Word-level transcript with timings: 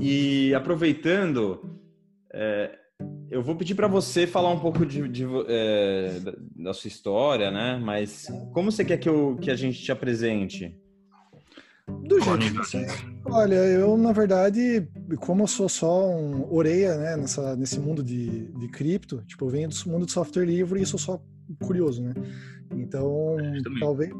E 0.00 0.54
aproveitando, 0.54 1.78
é, 2.32 2.78
eu 3.30 3.42
vou 3.42 3.56
pedir 3.56 3.74
para 3.74 3.86
você 3.86 4.26
falar 4.26 4.50
um 4.50 4.60
pouco 4.60 4.86
de, 4.86 5.06
de 5.08 5.24
é, 5.48 6.20
da 6.56 6.72
sua 6.72 6.88
história, 6.88 7.50
né? 7.50 7.80
Mas 7.82 8.26
como 8.52 8.70
você 8.70 8.84
quer 8.84 8.98
que, 8.98 9.08
eu, 9.08 9.36
que 9.40 9.50
a 9.50 9.56
gente 9.56 9.82
te 9.82 9.92
apresente? 9.92 10.76
Do 12.04 12.20
jeito 12.20 12.38
que 12.38 12.50
você. 12.50 12.86
Olha, 13.24 13.54
eu, 13.54 13.96
na 13.96 14.12
verdade, 14.12 14.86
como 15.18 15.42
eu 15.42 15.46
sou 15.46 15.68
só 15.68 16.08
um 16.08 16.52
orelha, 16.52 16.96
né, 16.96 17.16
nessa, 17.16 17.56
nesse 17.56 17.80
mundo 17.80 18.02
de, 18.02 18.46
de 18.52 18.68
cripto, 18.68 19.22
tipo, 19.26 19.44
eu 19.46 19.48
venho 19.48 19.68
do 19.68 19.90
mundo 19.90 20.06
de 20.06 20.12
software 20.12 20.44
livre 20.44 20.80
e 20.80 20.86
sou 20.86 20.98
só 20.98 21.20
curioso, 21.60 22.02
né? 22.02 22.14
Então, 22.74 23.36
talvez. 23.80 24.12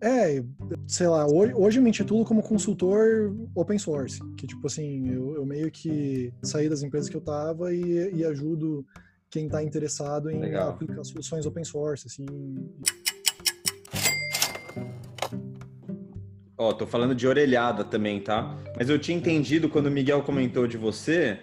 É, 0.00 0.42
sei 0.86 1.06
lá, 1.06 1.26
hoje, 1.26 1.54
hoje 1.54 1.78
eu 1.78 1.82
me 1.82 1.88
intitulo 1.88 2.24
como 2.24 2.42
consultor 2.42 3.34
open 3.54 3.78
source, 3.78 4.20
que 4.36 4.46
tipo 4.46 4.66
assim, 4.66 5.08
eu, 5.10 5.36
eu 5.36 5.46
meio 5.46 5.70
que 5.70 6.32
saí 6.42 6.68
das 6.68 6.82
empresas 6.82 7.08
que 7.08 7.16
eu 7.16 7.20
tava 7.20 7.72
e, 7.74 8.14
e 8.14 8.24
ajudo 8.24 8.84
quem 9.30 9.46
está 9.46 9.62
interessado 9.62 10.30
em 10.30 10.40
Legal. 10.40 10.70
aplicar 10.70 11.02
soluções 11.04 11.46
open 11.46 11.64
source, 11.64 12.06
assim. 12.06 12.26
Ó, 16.58 16.72
tô 16.72 16.86
falando 16.86 17.14
de 17.14 17.26
orelhada 17.26 17.84
também, 17.84 18.20
tá? 18.20 18.56
Mas 18.78 18.88
eu 18.88 18.98
tinha 18.98 19.16
entendido 19.16 19.68
quando 19.68 19.86
o 19.86 19.90
Miguel 19.90 20.22
comentou 20.22 20.66
de 20.66 20.76
você 20.76 21.38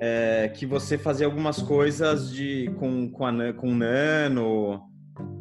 é, 0.00 0.50
que 0.54 0.66
você 0.66 0.96
fazia 0.96 1.26
algumas 1.26 1.60
coisas 1.60 2.30
de 2.30 2.70
com, 2.78 3.10
com, 3.10 3.26
a, 3.26 3.52
com 3.52 3.74
Nano. 3.74 4.82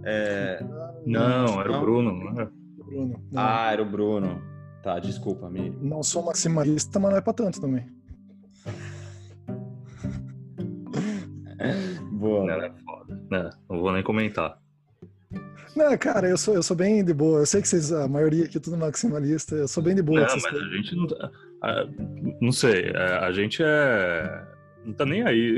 É... 0.03 0.59
Não, 1.05 1.59
era 1.59 1.71
o 1.71 1.79
Bruno, 1.79 2.11
não 2.11 2.31
era? 2.31 2.51
Bruno, 2.77 3.23
não. 3.31 3.41
Ah, 3.41 3.71
era 3.71 3.81
o 3.81 3.85
Bruno. 3.85 4.41
Tá, 4.83 4.99
desculpa, 4.99 5.49
me. 5.49 5.69
Não 5.81 6.03
sou 6.03 6.23
maximalista, 6.23 6.99
mas 6.99 7.11
não 7.11 7.17
é 7.17 7.21
pra 7.21 7.33
tanto 7.33 7.61
também. 7.61 7.85
Boa. 12.11 12.45
Não, 12.45 12.61
é 12.61 12.71
foda. 12.85 13.21
Não, 13.29 13.49
não 13.69 13.81
vou 13.81 13.91
nem 13.91 14.03
comentar. 14.03 14.59
Não, 15.75 15.97
cara, 15.97 16.29
eu 16.29 16.37
sou, 16.37 16.53
eu 16.53 16.63
sou 16.63 16.75
bem 16.75 17.03
de 17.03 17.13
boa. 17.13 17.39
Eu 17.39 17.45
sei 17.45 17.61
que 17.61 17.67
vocês, 17.67 17.91
a 17.91 18.07
maioria 18.07 18.45
aqui 18.45 18.57
é 18.57 18.61
tudo 18.61 18.77
maximalista. 18.77 19.55
Eu 19.55 19.67
sou 19.67 19.83
bem 19.83 19.93
de 19.93 20.01
boa. 20.01 20.21
Não, 20.21 20.27
mas 20.27 20.45
coisas. 20.45 20.61
a 20.61 20.75
gente 20.75 20.95
não. 20.95 21.07
Tá, 21.07 21.31
a, 21.61 21.85
não 22.39 22.51
sei, 22.51 22.95
a, 22.95 23.25
a, 23.25 23.31
gente 23.33 23.61
é. 23.61 24.43
Não 24.85 24.93
tá 24.93 25.05
nem 25.05 25.23
aí. 25.23 25.57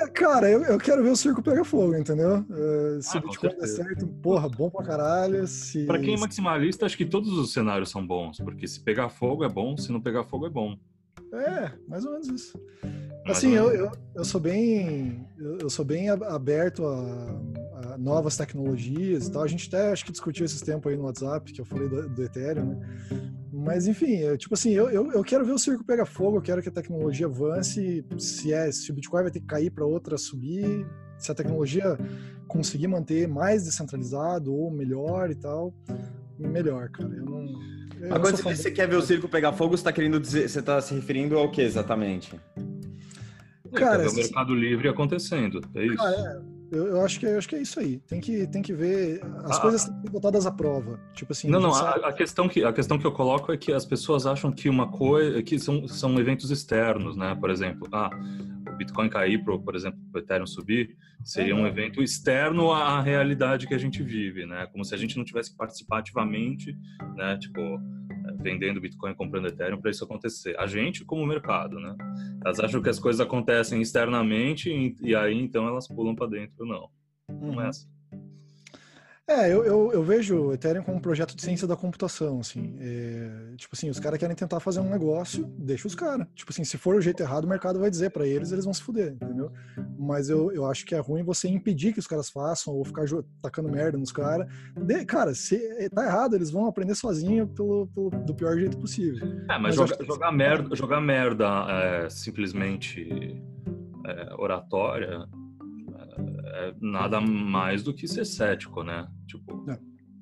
É, 0.00 0.08
cara, 0.10 0.50
eu, 0.50 0.62
eu 0.64 0.78
quero 0.78 1.02
ver 1.02 1.10
o 1.10 1.16
circo 1.16 1.42
pegar 1.42 1.64
fogo, 1.64 1.96
entendeu? 1.96 2.44
Uh, 2.50 3.00
se 3.00 3.16
ah, 3.16 3.20
o 3.20 3.22
Bitcoin 3.22 3.56
der 3.56 3.66
certo, 3.66 4.06
porra, 4.06 4.48
bom 4.48 4.70
pra 4.70 4.84
caralho. 4.84 5.46
Se... 5.46 5.86
Pra 5.86 5.98
quem 5.98 6.14
é 6.14 6.18
maximalista, 6.18 6.86
acho 6.86 6.96
que 6.96 7.06
todos 7.06 7.32
os 7.32 7.52
cenários 7.52 7.90
são 7.90 8.06
bons, 8.06 8.38
porque 8.38 8.66
se 8.66 8.80
pegar 8.80 9.08
fogo 9.08 9.44
é 9.44 9.48
bom, 9.48 9.76
se 9.76 9.92
não 9.92 10.00
pegar 10.00 10.24
fogo 10.24 10.46
é 10.46 10.50
bom. 10.50 10.76
É, 11.32 11.70
mais 11.86 12.04
ou 12.04 12.12
menos 12.12 12.28
isso. 12.28 12.60
Assim, 13.26 13.52
eu, 13.52 13.70
eu, 13.70 13.92
eu 14.14 14.24
sou 14.24 14.40
bem 14.40 15.26
eu 15.60 15.70
sou 15.70 15.84
bem 15.84 16.08
aberto 16.10 16.86
a, 16.86 17.40
a, 17.84 17.98
novas 17.98 18.36
tecnologias 18.36 19.26
e 19.26 19.32
tal. 19.32 19.42
A 19.42 19.48
gente 19.48 19.68
até 19.68 19.90
acho 19.92 20.04
que 20.04 20.12
discutiu 20.12 20.44
esses 20.44 20.60
tempos 20.60 20.90
aí 20.90 20.98
no 20.98 21.04
WhatsApp, 21.04 21.52
que 21.52 21.60
eu 21.60 21.64
falei 21.64 21.88
do, 21.88 22.08
do 22.08 22.22
Ethereum, 22.22 22.66
né? 22.66 23.38
Mas 23.52 23.86
enfim, 23.86 24.16
eu, 24.16 24.38
tipo 24.38 24.54
assim, 24.54 24.70
eu, 24.70 24.88
eu, 24.90 25.12
eu, 25.12 25.24
quero 25.24 25.44
ver 25.44 25.52
o 25.52 25.58
circo 25.58 25.84
pegar 25.84 26.06
fogo, 26.06 26.38
eu 26.38 26.42
quero 26.42 26.62
que 26.62 26.68
a 26.68 26.72
tecnologia 26.72 27.26
avance. 27.26 28.04
Se 28.18 28.52
é, 28.52 28.70
se 28.70 28.90
o 28.90 28.94
Bitcoin 28.94 29.22
vai 29.22 29.30
ter 29.30 29.40
que 29.40 29.46
cair 29.46 29.70
para 29.70 29.84
outra 29.84 30.16
subir, 30.16 30.86
se 31.18 31.30
a 31.30 31.34
tecnologia 31.34 31.98
conseguir 32.46 32.88
manter 32.88 33.28
mais 33.28 33.64
descentralizado 33.64 34.54
ou 34.54 34.70
melhor 34.70 35.30
e 35.30 35.34
tal, 35.34 35.74
melhor, 36.38 36.88
cara. 36.90 37.12
Eu 37.14 37.24
não. 37.24 37.46
Eu 38.00 38.14
Agora, 38.14 38.34
se 38.34 38.42
você 38.42 38.70
quer 38.70 38.88
ver 38.88 38.96
o 38.96 39.02
circo 39.02 39.28
pegar 39.28 39.52
fogo, 39.52 39.76
você 39.76 39.82
está 39.82 39.92
querendo 39.92 40.18
dizer, 40.18 40.48
você 40.48 40.60
está 40.60 40.80
se 40.80 40.94
referindo 40.94 41.36
ao 41.36 41.50
que 41.50 41.60
exatamente? 41.60 42.40
Cara, 43.74 44.04
é, 44.04 44.08
o 44.08 44.14
mercado 44.14 44.54
livre 44.54 44.88
acontecendo, 44.88 45.60
é 45.74 45.86
isso. 45.86 46.02
Ah, 46.02 46.10
é. 46.10 46.59
Eu, 46.70 46.86
eu, 46.86 47.04
acho 47.04 47.18
que, 47.18 47.26
eu 47.26 47.36
acho 47.36 47.48
que 47.48 47.56
é 47.56 47.62
isso 47.62 47.80
aí. 47.80 47.98
Tem 48.06 48.20
que, 48.20 48.46
tem 48.46 48.62
que 48.62 48.72
ver. 48.72 49.20
As 49.44 49.58
ah, 49.58 49.60
coisas 49.60 49.84
têm 49.84 49.94
que 49.94 50.02
ser 50.02 50.10
botadas 50.10 50.46
à 50.46 50.50
prova. 50.52 51.00
Tipo 51.14 51.32
assim. 51.32 51.48
Não, 51.48 51.58
não. 51.58 51.74
A, 51.74 51.90
a, 51.90 52.12
questão 52.12 52.48
que, 52.48 52.64
a 52.64 52.72
questão 52.72 52.98
que 52.98 53.06
eu 53.06 53.12
coloco 53.12 53.52
é 53.52 53.56
que 53.56 53.72
as 53.72 53.84
pessoas 53.84 54.26
acham 54.26 54.52
que 54.52 54.68
uma 54.68 54.88
coisa. 54.88 55.42
que 55.42 55.58
são, 55.58 55.88
são 55.88 56.18
eventos 56.18 56.50
externos, 56.50 57.16
né? 57.16 57.34
Por 57.34 57.50
exemplo, 57.50 57.88
ah, 57.92 58.10
Bitcoin 58.80 59.10
cair, 59.10 59.44
por, 59.44 59.62
por 59.62 59.76
exemplo, 59.76 60.00
o 60.14 60.18
Ethereum 60.18 60.46
subir, 60.46 60.96
seria 61.22 61.54
um 61.54 61.66
evento 61.66 62.02
externo 62.02 62.72
à 62.72 63.02
realidade 63.02 63.66
que 63.66 63.74
a 63.74 63.78
gente 63.78 64.02
vive, 64.02 64.46
né? 64.46 64.66
Como 64.72 64.82
se 64.84 64.94
a 64.94 64.98
gente 64.98 65.18
não 65.18 65.24
tivesse 65.24 65.50
que 65.50 65.56
participar 65.56 65.98
ativamente, 65.98 66.74
né? 67.14 67.36
Tipo 67.36 67.60
vendendo 68.40 68.80
Bitcoin, 68.80 69.14
comprando 69.14 69.48
Ethereum 69.48 69.78
para 69.78 69.90
isso 69.90 70.02
acontecer. 70.02 70.58
A 70.58 70.66
gente, 70.66 71.04
como 71.04 71.26
mercado, 71.26 71.78
né? 71.78 71.94
Elas 72.42 72.58
acham 72.58 72.80
que 72.80 72.88
as 72.88 72.98
coisas 72.98 73.20
acontecem 73.20 73.82
externamente 73.82 74.70
e, 74.70 74.96
e 75.02 75.14
aí 75.14 75.38
então 75.38 75.68
elas 75.68 75.86
pulam 75.86 76.14
para 76.14 76.26
dentro. 76.26 76.64
Não, 76.64 76.88
não 77.28 77.60
é 77.60 77.64
uhum. 77.64 77.68
assim. 77.68 77.88
É, 79.30 79.46
eu, 79.46 79.64
eu, 79.64 79.92
eu, 79.92 80.02
vejo 80.02 80.36
o 80.36 80.52
Ethereum 80.52 80.82
como 80.82 80.96
um 80.96 81.00
projeto 81.00 81.36
de 81.36 81.42
ciência 81.42 81.64
da 81.64 81.76
computação, 81.76 82.40
assim. 82.40 82.76
É, 82.80 83.54
tipo 83.56 83.76
assim, 83.76 83.88
os 83.88 84.00
caras 84.00 84.18
querem 84.18 84.34
tentar 84.34 84.58
fazer 84.58 84.80
um 84.80 84.90
negócio, 84.90 85.46
deixa 85.56 85.86
os 85.86 85.94
caras. 85.94 86.26
Tipo 86.34 86.50
assim, 86.50 86.64
se 86.64 86.76
for 86.76 86.96
o 86.96 87.00
jeito 87.00 87.22
errado, 87.22 87.44
o 87.44 87.48
mercado 87.48 87.78
vai 87.78 87.88
dizer 87.88 88.10
para 88.10 88.26
eles, 88.26 88.50
eles 88.50 88.64
vão 88.64 88.74
se 88.74 88.82
fuder, 88.82 89.12
entendeu? 89.12 89.52
Mas 89.96 90.28
eu, 90.28 90.50
eu 90.50 90.66
acho 90.66 90.84
que 90.84 90.96
é 90.96 90.98
ruim 90.98 91.22
você 91.22 91.46
impedir 91.46 91.92
que 91.92 92.00
os 92.00 92.08
caras 92.08 92.28
façam 92.28 92.74
ou 92.74 92.84
ficar 92.84 93.04
tacando 93.40 93.68
merda 93.68 93.96
nos 93.96 94.10
caras. 94.10 94.48
Cara, 95.06 95.32
se 95.32 95.88
tá 95.90 96.04
errado, 96.04 96.34
eles 96.34 96.50
vão 96.50 96.66
aprender 96.66 96.96
sozinho 96.96 97.46
pelo, 97.46 97.86
pelo 97.86 98.10
do 98.10 98.34
pior 98.34 98.58
jeito 98.58 98.78
possível. 98.78 99.24
É, 99.48 99.58
mas, 99.58 99.60
mas 99.62 99.74
joga, 99.76 99.96
que... 99.96 100.06
jogar 100.06 100.32
merda, 100.32 100.74
jogar 100.74 101.00
merda 101.00 101.46
é, 101.68 102.10
simplesmente 102.10 103.40
é, 104.04 104.34
oratória 104.36 105.24
é 106.50 106.74
nada 106.80 107.20
mais 107.20 107.82
do 107.82 107.94
que 107.94 108.06
ser 108.06 108.24
cético, 108.24 108.82
né? 108.82 109.08
Tipo, 109.26 109.64
é. 109.70 109.78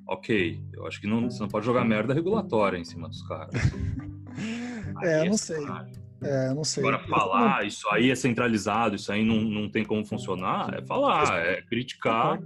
ok, 0.06 0.60
eu 0.72 0.86
acho 0.86 1.00
que 1.00 1.06
não, 1.06 1.30
você 1.30 1.40
não 1.40 1.48
pode 1.48 1.66
jogar 1.66 1.84
merda 1.84 2.14
regulatória 2.14 2.78
em 2.78 2.84
cima 2.84 3.08
dos 3.08 3.22
caras. 3.26 3.54
é, 5.02 5.20
eu 5.20 5.26
não 5.26 5.36
sei. 5.36 5.64
É, 6.22 6.52
não 6.52 6.64
sei. 6.64 6.82
Agora, 6.82 6.98
falar 7.06 7.66
isso 7.66 7.88
aí 7.90 8.10
é 8.10 8.14
centralizado, 8.14 8.96
isso 8.96 9.12
aí 9.12 9.24
não, 9.24 9.40
não 9.40 9.70
tem 9.70 9.84
como 9.84 10.04
funcionar, 10.04 10.74
é 10.74 10.84
falar, 10.84 11.38
é 11.46 11.62
criticar. 11.62 12.40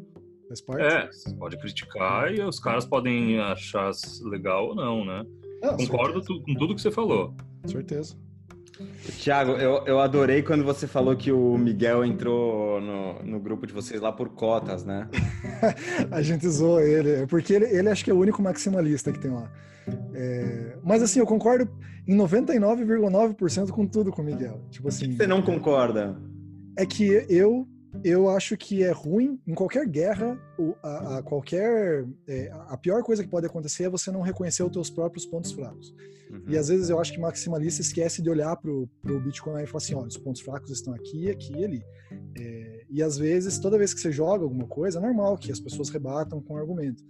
É, 0.79 1.07
você 1.07 1.35
pode 1.35 1.57
criticar 1.57 2.31
e 2.35 2.43
os 2.43 2.61
caras 2.61 2.85
podem 2.85 3.41
achar 3.41 3.91
legal 4.25 4.69
ou 4.69 4.75
não, 4.75 5.03
né? 5.03 5.25
Não, 5.63 5.77
Concordo 5.77 6.21
com 6.23 6.55
tudo 6.55 6.75
que 6.75 6.83
você 6.83 6.91
falou. 6.91 7.35
Certeza. 7.65 8.19
Tiago, 9.19 9.53
eu, 9.53 9.85
eu 9.87 10.01
adorei 10.01 10.43
quando 10.43 10.65
você 10.65 10.87
falou 10.87 11.17
que 11.17 11.33
o 11.33 11.57
Miguel 11.59 12.05
entrou 12.05 12.81
no, 12.81 13.23
no 13.23 13.41
grupo 13.41 13.67
de 13.67 13.73
vocês 13.73 14.01
lá 14.01 14.13
por 14.13 14.31
cotas, 14.31 14.85
né? 14.85 15.09
a 16.11 16.23
gente 16.23 16.49
zoou 16.49 16.81
ele, 16.81 17.27
porque 17.27 17.55
ele, 17.55 17.67
ele 17.67 17.89
acho 17.89 18.05
que 18.05 18.11
é 18.11 18.15
o 18.15 18.19
único 18.19 18.43
maximalista 18.43 19.13
que 19.13 19.19
tem 19.19 19.31
lá. 19.31 19.51
É, 20.15 20.77
mas 20.85 21.03
assim, 21.03 21.19
eu 21.19 21.27
concordo 21.27 21.69
em 22.07 22.17
99,9% 22.17 23.71
com 23.71 23.87
tudo 23.87 24.11
com 24.11 24.23
o 24.23 24.25
Miguel. 24.25 24.61
Tipo 24.71 24.89
assim. 24.89 25.11
Que 25.11 25.17
você 25.17 25.27
não 25.27 25.43
concorda? 25.43 26.17
É 26.77 26.87
que 26.87 27.27
eu 27.29 27.67
eu 28.05 28.29
acho 28.29 28.57
que 28.57 28.83
é 28.83 28.91
ruim 28.91 29.41
em 29.47 29.55
qualquer 29.55 29.87
guerra, 29.87 30.39
a, 30.83 31.19
a 31.19 31.23
qualquer 31.23 32.07
é, 32.27 32.51
a 32.69 32.77
pior 32.77 33.03
coisa 33.03 33.23
que 33.23 33.29
pode 33.29 33.47
acontecer 33.47 33.85
é 33.85 33.91
você 33.91 34.11
não 34.11 34.23
reconhecer 34.23 34.63
os 34.63 34.73
teus 34.73 34.91
próprios 34.91 35.27
pontos 35.27 35.53
fracos. 35.53 35.95
Uhum. 36.31 36.45
E 36.49 36.57
às 36.57 36.69
vezes 36.69 36.89
eu 36.89 36.99
acho 36.99 37.13
que 37.13 37.21
maximalista 37.21 37.83
esquece 37.83 38.23
de 38.23 38.31
olhar 38.31 38.57
para 38.57 38.71
o 38.71 38.89
Bitcoin 39.21 39.63
e 39.63 39.67
falar 39.67 39.79
assim, 39.79 39.95
olha, 39.95 40.09
os 40.09 40.17
pontos 40.17 40.41
fracos 40.41 40.71
estão 40.71 40.95
aqui, 40.95 41.31
aqui 41.31 41.53
e 41.55 41.65
ali. 41.65 41.85
É, 42.39 42.85
e 42.89 43.03
às 43.03 43.19
vezes, 43.19 43.59
toda 43.59 43.79
vez 43.79 43.93
que 43.93 44.01
você 44.01 44.11
joga 44.11 44.45
alguma 44.45 44.67
coisa, 44.67 44.99
é 44.99 45.03
normal 45.03 45.37
que 45.37 45.53
as 45.53 45.61
pessoas 45.61 45.91
rebatam 45.91 46.41
com 46.41 46.57
argumento 46.57 47.05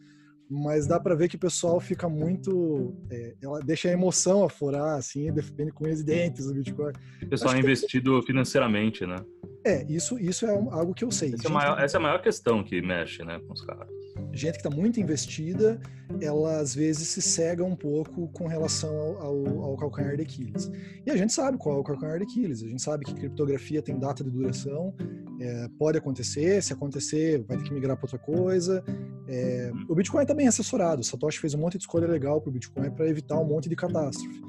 mas 0.55 0.87
dá 0.87 1.01
para 1.01 1.15
ver 1.15 1.29
que 1.29 1.37
o 1.37 1.39
pessoal 1.39 1.81
fica 1.81 2.09
muito. 2.09 2.95
É, 3.11 3.35
ela 3.43 3.59
deixa 3.61 3.89
a 3.89 3.93
emoção 3.93 4.45
aflorar, 4.45 4.99
assim, 4.99 5.33
defende 5.33 5.73
com 5.73 5.89
os 5.89 6.03
dentes 6.03 6.47
o 6.47 6.53
Bitcoin. 6.53 6.93
O 7.23 7.27
pessoal 7.27 7.55
é 7.55 7.59
investido 7.59 8.21
que... 8.21 8.27
financeiramente, 8.27 9.07
né? 9.07 9.17
É, 9.65 9.87
isso, 9.91 10.19
isso 10.19 10.45
é 10.45 10.51
algo 10.51 10.93
que 10.93 11.05
eu 11.05 11.11
sei. 11.11 11.33
Essa, 11.33 11.49
é, 11.49 11.51
maior, 11.51 11.81
essa 11.81 11.97
é 11.97 11.99
a 11.99 12.03
maior 12.03 12.21
questão 12.21 12.63
que 12.63 12.83
mexe, 12.83 13.25
né, 13.25 13.41
com 13.47 13.55
os 13.55 13.65
caras. 13.65 13.89
Gente 14.33 14.53
que 14.53 14.67
está 14.67 14.71
muito 14.71 15.01
investida, 15.01 15.81
ela 16.21 16.59
às 16.59 16.75
vezes 16.75 17.09
se 17.09 17.23
cega 17.23 17.65
um 17.65 17.77
pouco 17.77 18.29
com 18.29 18.47
relação 18.47 18.95
ao, 18.95 19.23
ao, 19.23 19.63
ao, 19.63 19.77
calcanhar 19.77 20.17
de 20.17 20.23
Aquiles. 20.23 20.71
E 21.07 21.11
a 21.11 21.17
gente 21.17 21.33
sabe 21.33 21.57
qual 21.57 21.77
é 21.77 21.81
o 21.81 21.85
calcanhar 21.85 22.19
de 22.19 22.25
Aquiles. 22.25 22.63
A 22.63 22.69
gente 22.69 22.83
sabe 22.83 23.05
que 23.05 23.15
criptografia 23.15 23.81
tem 23.81 23.99
data 23.99 24.23
de 24.23 24.31
duração, 24.31 24.95
é, 25.41 25.69
pode 25.79 25.97
acontecer, 25.97 26.63
se 26.63 26.73
acontecer, 26.73 27.45
vai 27.47 27.57
ter 27.57 27.65
que 27.65 27.73
migrar 27.73 27.97
para 27.97 28.05
outra 28.05 28.19
coisa. 28.19 28.85
É, 29.29 29.71
o 29.89 29.95
Bitcoin 29.95 30.23
está 30.23 30.35
bem 30.35 30.49
assessorado. 30.49 31.01
O 31.01 31.05
Satoshi 31.05 31.39
fez 31.39 31.55
um 31.55 31.59
monte 31.59 31.79
de 31.79 31.85
escolha 31.85 32.07
legal 32.07 32.41
para 32.41 32.51
o 32.51 32.53
Bitcoin 32.53 32.91
para 32.91 33.09
evitar 33.09 33.39
um 33.39 33.45
monte 33.45 33.69
de 33.69 33.77
catástrofe. 33.77 34.43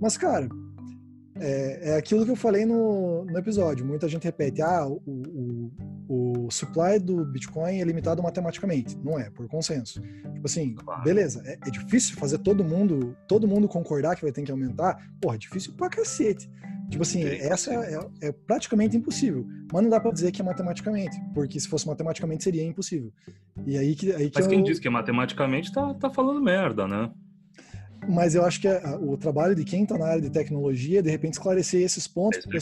Mas, 0.00 0.16
cara, 0.16 0.48
é, 1.40 1.90
é 1.90 1.96
aquilo 1.96 2.24
que 2.24 2.30
eu 2.30 2.36
falei 2.36 2.64
no, 2.64 3.24
no 3.24 3.38
episódio. 3.38 3.86
Muita 3.86 4.08
gente 4.08 4.24
repete: 4.24 4.60
ah, 4.62 4.86
o, 4.86 5.00
o, 5.06 6.46
o 6.46 6.50
supply 6.50 6.98
do 6.98 7.24
Bitcoin 7.24 7.80
é 7.80 7.84
limitado 7.84 8.22
matematicamente, 8.22 8.98
não 8.98 9.18
é, 9.18 9.30
por 9.30 9.46
consenso. 9.48 10.00
Tipo 10.00 10.46
assim, 10.46 10.74
beleza, 11.04 11.42
é, 11.44 11.58
é, 11.66 11.70
difícil 11.70 12.16
fazer 12.16 12.38
todo 12.38 12.64
mundo, 12.64 13.16
todo 13.26 13.46
mundo 13.46 13.68
concordar 13.68 14.16
que 14.16 14.22
vai 14.22 14.32
ter 14.32 14.42
que 14.42 14.50
aumentar, 14.50 14.96
porra, 15.20 15.36
é 15.36 15.38
difícil 15.38 15.74
pra 15.74 15.88
cacete. 15.88 16.50
Tipo 16.90 17.02
assim, 17.02 17.22
essa 17.22 17.72
é, 17.72 17.98
é, 18.22 18.32
praticamente 18.32 18.96
impossível. 18.96 19.46
Mas 19.72 19.82
não 19.82 19.90
dá 19.90 20.00
pra 20.00 20.10
dizer 20.10 20.32
que 20.32 20.40
é 20.40 20.44
matematicamente, 20.44 21.20
porque 21.34 21.60
se 21.60 21.68
fosse 21.68 21.86
matematicamente 21.86 22.44
seria 22.44 22.64
impossível. 22.64 23.12
E 23.66 23.76
aí 23.76 23.94
que, 23.94 24.12
aí 24.12 24.30
que 24.30 24.38
Mas 24.38 24.46
quem 24.46 24.60
eu... 24.60 24.64
diz 24.64 24.78
que 24.78 24.88
é 24.88 24.90
matematicamente 24.90 25.70
tá, 25.70 25.92
tá 25.94 26.08
falando 26.08 26.40
merda, 26.40 26.88
né? 26.88 27.10
Mas 28.08 28.34
eu 28.34 28.44
acho 28.44 28.60
que 28.60 28.68
a, 28.68 28.96
o 28.96 29.18
trabalho 29.18 29.54
de 29.54 29.64
quem 29.64 29.82
está 29.82 29.98
na 29.98 30.06
área 30.06 30.22
de 30.22 30.30
tecnologia 30.30 31.00
é, 31.00 31.02
de 31.02 31.10
repente, 31.10 31.34
esclarecer 31.34 31.82
esses 31.82 32.08
pontos, 32.08 32.40
porque 32.40 32.58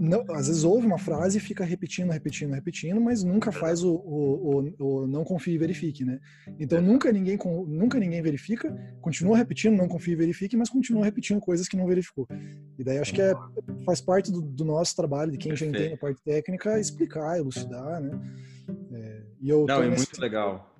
não, 0.00 0.24
às 0.30 0.46
vezes 0.48 0.64
ouve 0.64 0.86
uma 0.86 0.98
frase 0.98 1.38
e 1.38 1.40
fica 1.40 1.64
repetindo, 1.64 2.10
repetindo, 2.10 2.52
repetindo, 2.52 3.00
mas 3.00 3.22
nunca 3.22 3.50
faz 3.50 3.82
o, 3.82 3.94
o, 3.94 4.74
o, 4.78 5.02
o 5.02 5.06
não 5.06 5.24
confie 5.24 5.54
e 5.54 5.58
verifique, 5.58 6.04
né? 6.04 6.18
Então 6.58 6.80
nunca 6.80 7.10
ninguém, 7.12 7.38
nunca 7.66 7.98
ninguém 7.98 8.22
verifica, 8.22 8.70
continua 9.00 9.36
repetindo, 9.36 9.76
não 9.76 9.88
confie 9.88 10.12
e 10.12 10.16
verifique, 10.16 10.56
mas 10.56 10.70
continua 10.70 11.04
repetindo 11.04 11.40
coisas 11.40 11.68
que 11.68 11.76
não 11.76 11.86
verificou. 11.86 12.26
E 12.78 12.84
daí 12.84 12.98
acho 12.98 13.12
que 13.12 13.22
é, 13.22 13.34
faz 13.84 14.00
parte 14.00 14.30
do, 14.30 14.40
do 14.40 14.64
nosso 14.64 14.94
trabalho, 14.94 15.32
de 15.32 15.38
quem 15.38 15.50
Perfeito. 15.50 15.72
já 15.72 15.78
entende 15.78 15.94
a 15.94 15.98
parte 15.98 16.22
técnica, 16.22 16.78
explicar, 16.78 17.38
elucidar, 17.38 18.00
né? 18.00 18.18
É, 18.92 19.22
e 19.40 19.48
eu 19.48 19.66
não, 19.66 19.82
é 19.82 19.88
nesse... 19.88 20.06
muito 20.06 20.20
legal. 20.20 20.74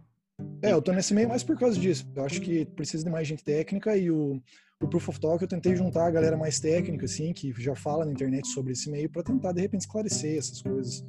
É, 0.62 0.72
eu 0.72 0.80
tô 0.80 0.92
nesse 0.92 1.12
meio 1.12 1.28
mais 1.28 1.42
por 1.42 1.58
causa 1.58 1.78
disso. 1.78 2.08
Eu 2.14 2.24
acho 2.24 2.40
que 2.40 2.64
precisa 2.64 3.04
de 3.04 3.10
mais 3.10 3.26
gente 3.26 3.42
técnica 3.42 3.96
e 3.96 4.10
o 4.10 4.40
o 4.80 4.86
Proof 4.86 5.08
of 5.08 5.20
Talk 5.20 5.42
eu 5.42 5.48
tentei 5.48 5.74
juntar 5.74 6.06
a 6.06 6.10
galera 6.10 6.36
mais 6.36 6.60
técnica, 6.60 7.04
assim, 7.04 7.32
que 7.32 7.52
já 7.60 7.74
fala 7.74 8.04
na 8.04 8.12
internet 8.12 8.46
sobre 8.48 8.72
esse 8.72 8.88
meio, 8.90 9.10
para 9.10 9.24
tentar, 9.24 9.52
de 9.52 9.60
repente, 9.60 9.80
esclarecer 9.82 10.38
essas 10.38 10.62
coisas. 10.62 11.04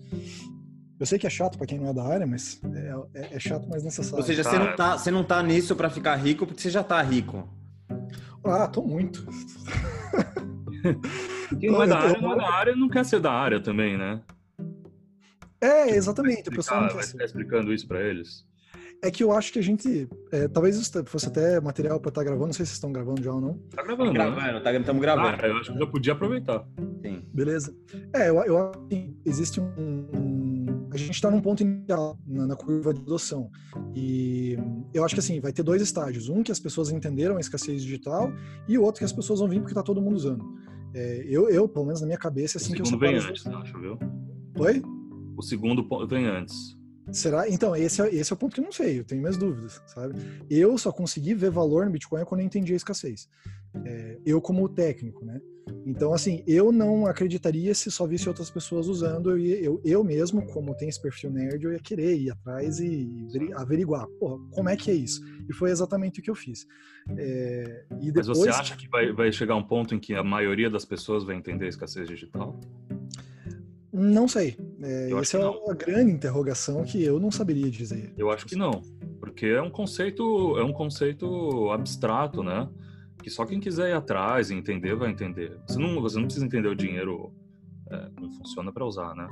Eu 0.99 1.05
sei 1.05 1.19
que 1.19 1.27
é 1.27 1.29
chato 1.29 1.57
para 1.57 1.67
quem 1.67 1.79
não 1.79 1.87
é 1.87 1.93
da 1.93 2.03
área, 2.03 2.25
mas 2.25 2.59
é, 2.73 3.21
é, 3.21 3.35
é, 3.35 3.39
chato, 3.39 3.67
mas 3.69 3.83
necessário. 3.83 4.17
Ou 4.17 4.23
seja, 4.23 4.43
você 4.43 4.57
não 4.57 4.75
tá, 4.75 4.97
você 4.97 5.11
não 5.11 5.23
tá 5.23 5.41
nisso 5.43 5.75
para 5.75 5.89
ficar 5.89 6.15
rico 6.15 6.45
porque 6.45 6.61
você 6.61 6.69
já 6.69 6.83
tá 6.83 7.01
rico. 7.01 7.47
Ah, 8.43 8.67
tô 8.67 8.81
muito. 8.81 9.25
Quem 11.59 11.71
não 11.71 11.83
é 11.83 11.87
da 11.87 11.99
área, 11.99 12.21
não 12.21 12.33
é 12.33 12.37
da 12.37 12.51
área, 12.51 12.75
não 12.75 12.89
quer 12.89 13.05
ser 13.05 13.19
da 13.19 13.31
área 13.31 13.61
também, 13.61 13.97
né? 13.97 14.21
É, 15.61 15.89
exatamente. 15.89 16.49
o 16.49 16.51
pessoal 16.51 16.81
não 16.81 16.87
quer 16.89 16.95
vai 16.95 17.03
ser. 17.03 17.21
explicando 17.21 17.73
isso 17.73 17.87
para 17.87 18.01
eles. 18.01 18.48
É 19.01 19.09
que 19.09 19.23
eu 19.23 19.31
acho 19.31 19.53
que 19.53 19.59
a 19.59 19.61
gente. 19.61 20.09
É, 20.31 20.47
talvez 20.49 20.75
isso 20.75 20.91
fosse 21.05 21.27
até 21.27 21.59
material 21.61 21.99
para 21.99 22.09
estar 22.09 22.21
tá 22.21 22.25
gravando. 22.25 22.47
Não 22.47 22.53
sei 22.53 22.65
se 22.65 22.71
vocês 22.71 22.77
estão 22.77 22.91
gravando 22.91 23.23
já 23.23 23.33
ou 23.33 23.39
não. 23.39 23.53
Tá 23.69 23.81
gravando, 23.81 24.13
tá 24.13 24.13
gravando, 24.13 24.63
tá, 24.63 24.73
estamos 24.73 25.01
gravando. 25.01 25.37
Ah, 25.41 25.47
eu 25.47 25.57
acho 25.57 25.71
que 25.71 25.79
já 25.79 25.87
podia 25.87 26.13
aproveitar. 26.13 26.67
Sim. 27.01 27.23
Beleza. 27.33 27.73
É, 28.13 28.29
eu, 28.29 28.35
eu 28.43 28.57
acho 28.57 28.87
que 28.87 29.15
existe 29.25 29.61
um. 29.61 29.65
um 29.77 30.89
a 30.91 30.97
gente 30.97 31.11
está 31.11 31.31
num 31.31 31.39
ponto 31.39 31.61
inicial 31.61 32.19
na, 32.27 32.47
na, 32.47 32.55
curva 32.55 32.93
de 32.93 33.01
adoção. 33.01 33.49
E 33.95 34.57
eu 34.93 35.05
acho 35.05 35.15
que 35.15 35.19
assim, 35.19 35.39
vai 35.39 35.53
ter 35.53 35.63
dois 35.63 35.81
estágios. 35.81 36.27
Um 36.27 36.43
que 36.43 36.51
as 36.51 36.59
pessoas 36.59 36.89
entenderam 36.89 37.37
a 37.37 37.39
escassez 37.39 37.81
digital 37.83 38.33
e 38.67 38.77
o 38.77 38.83
outro 38.83 38.99
que 38.99 39.05
as 39.05 39.13
pessoas 39.13 39.39
vão 39.39 39.47
vir 39.47 39.59
porque 39.59 39.71
está 39.71 39.83
todo 39.83 40.01
mundo 40.01 40.15
usando. 40.15 40.43
É, 40.93 41.25
eu, 41.25 41.49
eu, 41.49 41.69
pelo 41.69 41.85
menos 41.85 42.01
na 42.01 42.07
minha 42.07 42.17
cabeça, 42.17 42.57
assim 42.57 42.73
o 42.73 42.75
que 42.75 42.81
eu 42.81 42.85
segundo 42.85 43.01
vem 43.01 43.15
antes, 43.17 43.45
acho, 43.45 43.79
viu? 43.79 43.97
Oi? 44.57 44.81
O 45.37 45.41
segundo 45.41 45.87
vem 46.07 46.25
antes. 46.25 46.78
Será? 47.11 47.49
Então, 47.49 47.75
esse 47.75 48.01
é, 48.01 48.13
esse 48.13 48.31
é 48.31 48.35
o 48.35 48.37
ponto 48.37 48.53
que 48.53 48.59
eu 48.59 48.65
não 48.65 48.71
sei, 48.71 48.99
eu 48.99 49.03
tenho 49.03 49.21
minhas 49.21 49.37
dúvidas, 49.37 49.81
sabe? 49.87 50.15
Eu 50.49 50.77
só 50.77 50.91
consegui 50.91 51.33
ver 51.33 51.49
valor 51.49 51.85
no 51.85 51.91
Bitcoin 51.91 52.23
quando 52.25 52.41
eu 52.41 52.45
entendi 52.45 52.73
a 52.73 52.75
escassez. 52.75 53.27
É, 53.85 54.17
eu 54.25 54.41
como 54.41 54.67
técnico, 54.67 55.25
né? 55.25 55.39
Então, 55.85 56.13
assim, 56.13 56.43
eu 56.47 56.71
não 56.71 57.05
acreditaria 57.05 57.73
se 57.73 57.91
só 57.91 58.05
visse 58.07 58.27
outras 58.27 58.49
pessoas 58.49 58.87
usando, 58.87 59.31
eu, 59.31 59.37
eu, 59.37 59.81
eu 59.85 60.03
mesmo, 60.03 60.45
como 60.47 60.75
tenho 60.75 60.89
esse 60.89 61.01
perfil 61.01 61.31
nerd, 61.31 61.63
eu 61.63 61.71
ia 61.71 61.79
querer 61.79 62.17
ir 62.17 62.31
atrás 62.31 62.79
e 62.79 63.27
averiguar, 63.55 64.07
porra, 64.19 64.37
como 64.51 64.69
é 64.69 64.75
que 64.75 64.89
é 64.89 64.93
isso? 64.93 65.21
E 65.47 65.53
foi 65.53 65.69
exatamente 65.71 66.19
o 66.19 66.23
que 66.23 66.29
eu 66.29 66.35
fiz. 66.35 66.65
É, 67.17 67.85
e 68.01 68.11
depois... 68.11 68.27
Mas 68.27 68.37
você 68.37 68.49
acha 68.49 68.75
que 68.75 68.87
vai, 68.87 69.11
vai 69.11 69.31
chegar 69.31 69.55
um 69.55 69.63
ponto 69.63 69.93
em 69.93 69.99
que 69.99 70.13
a 70.13 70.23
maioria 70.23 70.69
das 70.69 70.85
pessoas 70.85 71.23
vai 71.23 71.35
entender 71.35 71.65
a 71.65 71.69
escassez 71.69 72.07
digital? 72.07 72.59
Não 73.99 74.27
sei. 74.27 74.57
É, 74.81 75.11
essa 75.11 75.37
é 75.37 75.45
uma 75.45 75.73
grande 75.73 76.11
interrogação 76.11 76.83
que 76.83 77.03
eu 77.03 77.19
não 77.19 77.29
saberia 77.29 77.69
dizer. 77.69 78.13
Eu 78.17 78.31
acho 78.31 78.45
que 78.45 78.55
não, 78.55 78.81
porque 79.19 79.47
é 79.47 79.61
um 79.61 79.69
conceito, 79.69 80.57
é 80.57 80.63
um 80.63 80.71
conceito 80.71 81.69
abstrato, 81.71 82.41
né? 82.41 82.69
Que 83.21 83.29
só 83.29 83.45
quem 83.45 83.59
quiser 83.59 83.89
ir 83.89 83.93
atrás 83.93 84.49
e 84.49 84.55
entender 84.55 84.95
vai 84.95 85.09
entender. 85.09 85.57
Você 85.67 85.77
não, 85.77 86.01
você 86.01 86.17
não 86.17 86.25
precisa 86.25 86.45
entender 86.45 86.69
o 86.69 86.75
dinheiro 86.75 87.33
é, 87.91 88.09
como 88.15 88.31
funciona 88.31 88.71
para 88.71 88.85
usar, 88.85 89.13
né? 89.15 89.27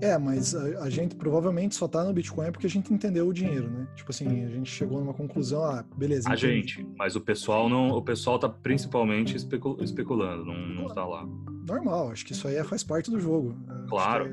É, 0.00 0.16
mas 0.18 0.54
a, 0.54 0.84
a, 0.84 0.90
gente 0.90 1.14
provavelmente 1.14 1.74
só 1.74 1.86
tá 1.86 2.02
no 2.02 2.12
Bitcoin 2.12 2.50
porque 2.50 2.66
a 2.66 2.70
gente 2.70 2.92
entendeu 2.92 3.28
o 3.28 3.32
dinheiro, 3.32 3.70
né? 3.70 3.86
Tipo 3.94 4.10
assim, 4.10 4.44
a 4.44 4.48
gente 4.48 4.70
chegou 4.70 4.98
numa 4.98 5.14
conclusão, 5.14 5.62
ah, 5.64 5.84
beleza. 5.96 6.28
A 6.28 6.36
gente, 6.36 6.86
mas 6.96 7.14
o 7.14 7.20
pessoal 7.20 7.68
não, 7.68 7.90
o 7.90 8.02
pessoal 8.02 8.38
tá 8.38 8.48
principalmente 8.48 9.36
especulando, 9.36 10.44
não, 10.44 10.56
não 10.66 10.86
tá 10.88 11.04
lá. 11.04 11.28
Normal, 11.68 12.10
acho 12.10 12.24
que 12.24 12.32
isso 12.32 12.48
aí 12.48 12.56
é, 12.56 12.64
faz 12.64 12.82
parte 12.82 13.10
do 13.10 13.20
jogo. 13.20 13.56
Claro. 13.88 14.32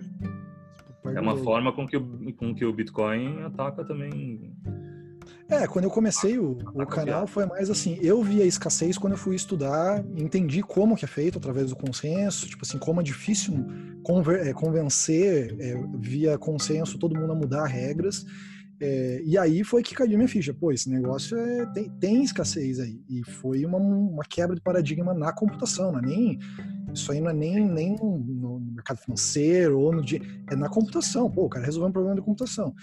É, 1.05 1.15
é, 1.15 1.21
uma 1.21 1.37
forma 1.37 1.71
com 1.71 1.87
que, 1.87 1.97
o, 1.97 2.33
com 2.33 2.55
que 2.55 2.65
o 2.65 2.73
Bitcoin 2.73 3.43
ataca 3.43 3.85
também 3.85 4.55
é, 5.47 5.67
quando 5.67 5.85
eu 5.85 5.91
comecei 5.91 6.39
o, 6.39 6.57
o 6.73 6.85
canal 6.87 7.27
foi 7.27 7.45
mais 7.45 7.69
assim, 7.69 7.99
eu 8.01 8.21
vi 8.23 8.41
a 8.41 8.45
escassez 8.45 8.97
quando 8.97 9.13
eu 9.13 9.19
fui 9.19 9.35
estudar, 9.35 10.03
entendi 10.17 10.63
como 10.63 10.95
que 10.95 11.05
é 11.05 11.07
feito 11.07 11.37
através 11.37 11.69
do 11.69 11.75
consenso, 11.75 12.47
tipo 12.47 12.63
assim, 12.65 12.79
como 12.79 12.99
é 12.99 13.03
difícil 13.03 13.53
é, 14.41 14.53
convencer 14.53 15.55
é, 15.59 15.75
via 15.99 16.35
consenso 16.37 16.97
todo 16.97 17.15
mundo 17.15 17.31
a 17.31 17.35
mudar 17.35 17.65
regras. 17.67 18.25
É, 18.81 19.21
e 19.23 19.37
aí 19.37 19.63
foi 19.63 19.81
que 19.81 19.95
caiu 19.95 20.17
minha 20.17 20.27
ficha. 20.27 20.53
Pô, 20.53 20.71
esse 20.71 20.89
negócio 20.89 21.37
é, 21.37 21.65
tem, 21.73 21.89
tem 21.99 22.23
escassez 22.23 22.79
aí. 22.79 23.01
E 23.09 23.23
foi 23.23 23.65
uma, 23.65 23.77
uma 23.77 24.23
quebra 24.23 24.55
de 24.55 24.61
paradigma 24.61 25.13
na 25.13 25.31
computação, 25.31 25.91
não 25.91 25.99
é 25.99 26.01
nem. 26.01 26.39
Isso 26.93 27.11
aí 27.11 27.21
não 27.21 27.29
é 27.29 27.33
nem, 27.33 27.65
nem 27.67 27.95
no 27.95 28.59
mercado 28.59 28.97
financeiro 28.97 29.79
ou 29.79 29.93
no 29.93 30.03
dia. 30.03 30.21
É 30.49 30.55
na 30.55 30.69
computação. 30.69 31.29
Pô, 31.29 31.45
o 31.45 31.49
cara 31.49 31.65
resolveu 31.65 31.89
um 31.89 31.93
problema 31.93 32.15
de 32.15 32.21
computação. 32.21 32.73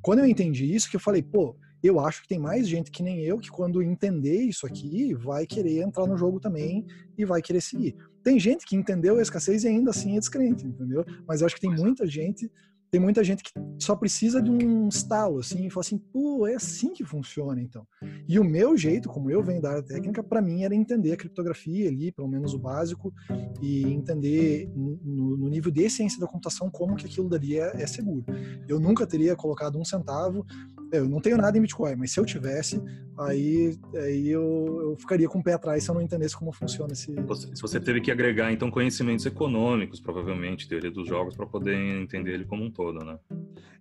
Quando 0.00 0.20
eu 0.20 0.26
entendi 0.26 0.74
isso, 0.74 0.90
que 0.90 0.96
eu 0.96 1.00
falei, 1.00 1.22
pô, 1.22 1.56
eu 1.82 2.00
acho 2.00 2.22
que 2.22 2.28
tem 2.28 2.38
mais 2.38 2.66
gente 2.66 2.90
que 2.90 3.02
nem 3.02 3.20
eu 3.20 3.38
que 3.38 3.50
quando 3.50 3.82
entender 3.82 4.40
isso 4.40 4.66
aqui 4.66 5.12
vai 5.14 5.46
querer 5.46 5.82
entrar 5.82 6.06
no 6.06 6.16
jogo 6.16 6.40
também 6.40 6.86
e 7.16 7.26
vai 7.26 7.42
querer 7.42 7.60
seguir. 7.60 7.94
Tem 8.22 8.40
gente 8.40 8.64
que 8.64 8.74
entendeu 8.74 9.18
a 9.18 9.22
escassez 9.22 9.64
e 9.64 9.68
ainda 9.68 9.90
assim 9.90 10.16
é 10.16 10.18
descrente, 10.18 10.66
entendeu? 10.66 11.04
Mas 11.28 11.42
eu 11.42 11.46
acho 11.46 11.54
que 11.54 11.60
tem 11.60 11.70
muita 11.70 12.06
gente 12.06 12.50
tem 12.94 13.00
muita 13.00 13.24
gente 13.24 13.42
que 13.42 13.50
só 13.76 13.96
precisa 13.96 14.40
de 14.40 14.48
um 14.48 14.86
estalo, 14.86 15.40
assim, 15.40 15.66
e 15.66 15.68
fala 15.68 15.80
assim, 15.80 15.98
pô, 15.98 16.46
é 16.46 16.54
assim 16.54 16.92
que 16.92 17.04
funciona, 17.04 17.60
então. 17.60 17.84
E 18.28 18.38
o 18.38 18.44
meu 18.44 18.76
jeito, 18.76 19.08
como 19.08 19.28
eu 19.28 19.42
venho 19.42 19.60
da 19.60 19.70
área 19.70 19.82
técnica, 19.82 20.22
para 20.22 20.40
mim 20.40 20.62
era 20.62 20.76
entender 20.76 21.10
a 21.10 21.16
criptografia 21.16 21.88
ali, 21.88 22.12
pelo 22.12 22.28
menos 22.28 22.54
o 22.54 22.58
básico, 22.58 23.12
e 23.60 23.82
entender 23.82 24.70
no, 24.76 25.36
no, 25.36 25.48
nível 25.48 25.72
de 25.72 25.90
ciência 25.90 26.20
da 26.20 26.28
computação 26.28 26.70
como 26.70 26.94
que 26.94 27.06
aquilo 27.06 27.28
dali 27.28 27.58
é, 27.58 27.82
é 27.82 27.86
seguro. 27.88 28.24
Eu 28.68 28.78
nunca 28.78 29.04
teria 29.04 29.34
colocado 29.34 29.76
um 29.76 29.84
centavo, 29.84 30.46
eu 30.98 31.08
não 31.08 31.20
tenho 31.20 31.36
nada 31.36 31.58
em 31.58 31.60
Bitcoin, 31.60 31.96
mas 31.96 32.12
se 32.12 32.20
eu 32.20 32.24
tivesse, 32.24 32.80
aí, 33.18 33.76
aí 33.96 34.28
eu, 34.30 34.78
eu 34.82 34.96
ficaria 34.96 35.28
com 35.28 35.40
o 35.40 35.42
pé 35.42 35.54
atrás 35.54 35.84
se 35.84 35.90
eu 35.90 35.94
não 35.94 36.02
entendesse 36.02 36.36
como 36.36 36.52
funciona 36.52 36.92
esse... 36.92 37.12
Se 37.54 37.60
você 37.60 37.80
teve 37.80 38.00
que 38.00 38.10
agregar, 38.10 38.52
então, 38.52 38.70
conhecimentos 38.70 39.26
econômicos, 39.26 40.00
provavelmente, 40.00 40.68
teoria 40.68 40.90
dos 40.90 41.08
jogos, 41.08 41.36
para 41.36 41.46
poder 41.46 41.74
entender 41.74 42.34
ele 42.34 42.44
como 42.44 42.64
um 42.64 42.70
todo 42.70 42.84
todo, 42.84 43.04
né? 43.04 43.18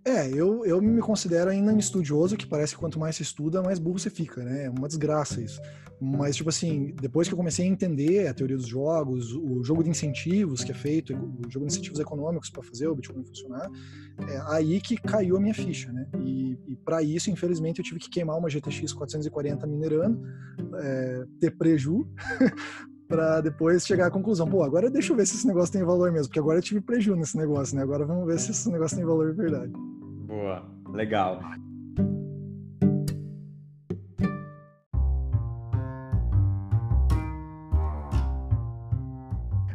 É, 0.05 0.27
eu, 0.29 0.65
eu 0.65 0.81
me 0.81 1.01
considero 1.01 1.49
ainda 1.49 1.73
um 1.73 1.79
estudioso, 1.79 2.35
que 2.35 2.45
parece 2.45 2.73
que 2.73 2.79
quanto 2.79 2.99
mais 2.99 3.15
se 3.15 3.23
estuda, 3.23 3.61
mais 3.61 3.79
burro 3.79 3.97
você 3.97 4.09
fica, 4.09 4.43
né? 4.43 4.65
É 4.65 4.69
uma 4.69 4.87
desgraça 4.87 5.41
isso. 5.41 5.61
Mas, 6.01 6.35
tipo 6.35 6.49
assim, 6.49 6.93
depois 7.01 7.29
que 7.29 7.33
eu 7.33 7.37
comecei 7.37 7.65
a 7.65 7.69
entender 7.69 8.27
a 8.27 8.33
teoria 8.33 8.57
dos 8.57 8.67
jogos, 8.67 9.33
o 9.33 9.63
jogo 9.63 9.81
de 9.81 9.89
incentivos 9.89 10.61
que 10.61 10.71
é 10.71 10.75
feito, 10.75 11.13
o 11.13 11.49
jogo 11.49 11.65
de 11.65 11.71
incentivos 11.71 11.99
econômicos 11.99 12.49
para 12.49 12.61
fazer 12.61 12.87
o 12.87 12.95
Bitcoin 12.95 13.23
funcionar, 13.23 13.71
é 14.27 14.41
aí 14.47 14.81
que 14.81 14.97
caiu 14.97 15.37
a 15.37 15.39
minha 15.39 15.53
ficha, 15.53 15.89
né? 15.93 16.05
E, 16.19 16.57
e 16.67 16.75
para 16.83 17.01
isso, 17.01 17.31
infelizmente, 17.31 17.79
eu 17.79 17.85
tive 17.85 18.01
que 18.01 18.09
queimar 18.09 18.37
uma 18.37 18.49
GTX 18.49 18.91
440 18.91 19.65
minerando, 19.65 20.21
é, 20.81 21.23
ter 21.39 21.51
preju, 21.51 22.05
para 23.07 23.41
depois 23.41 23.85
chegar 23.85 24.07
à 24.07 24.11
conclusão, 24.11 24.49
pô, 24.49 24.63
agora 24.63 24.89
deixa 24.89 25.13
eu 25.13 25.15
ver 25.15 25.25
se 25.25 25.35
esse 25.35 25.47
negócio 25.47 25.71
tem 25.71 25.83
valor 25.83 26.11
mesmo, 26.11 26.27
porque 26.27 26.39
agora 26.39 26.57
eu 26.57 26.63
tive 26.63 26.81
prejuízo 26.81 27.19
nesse 27.19 27.37
negócio, 27.37 27.75
né? 27.75 27.83
Agora 27.83 28.05
vamos 28.05 28.25
ver 28.25 28.39
se 28.39 28.51
esse 28.51 28.69
negócio 28.69 28.97
tem 28.97 29.05
valor 29.05 29.31
de 29.31 29.37
verdade. 29.37 29.71
Boa, 30.23 30.65
legal. 30.87 31.39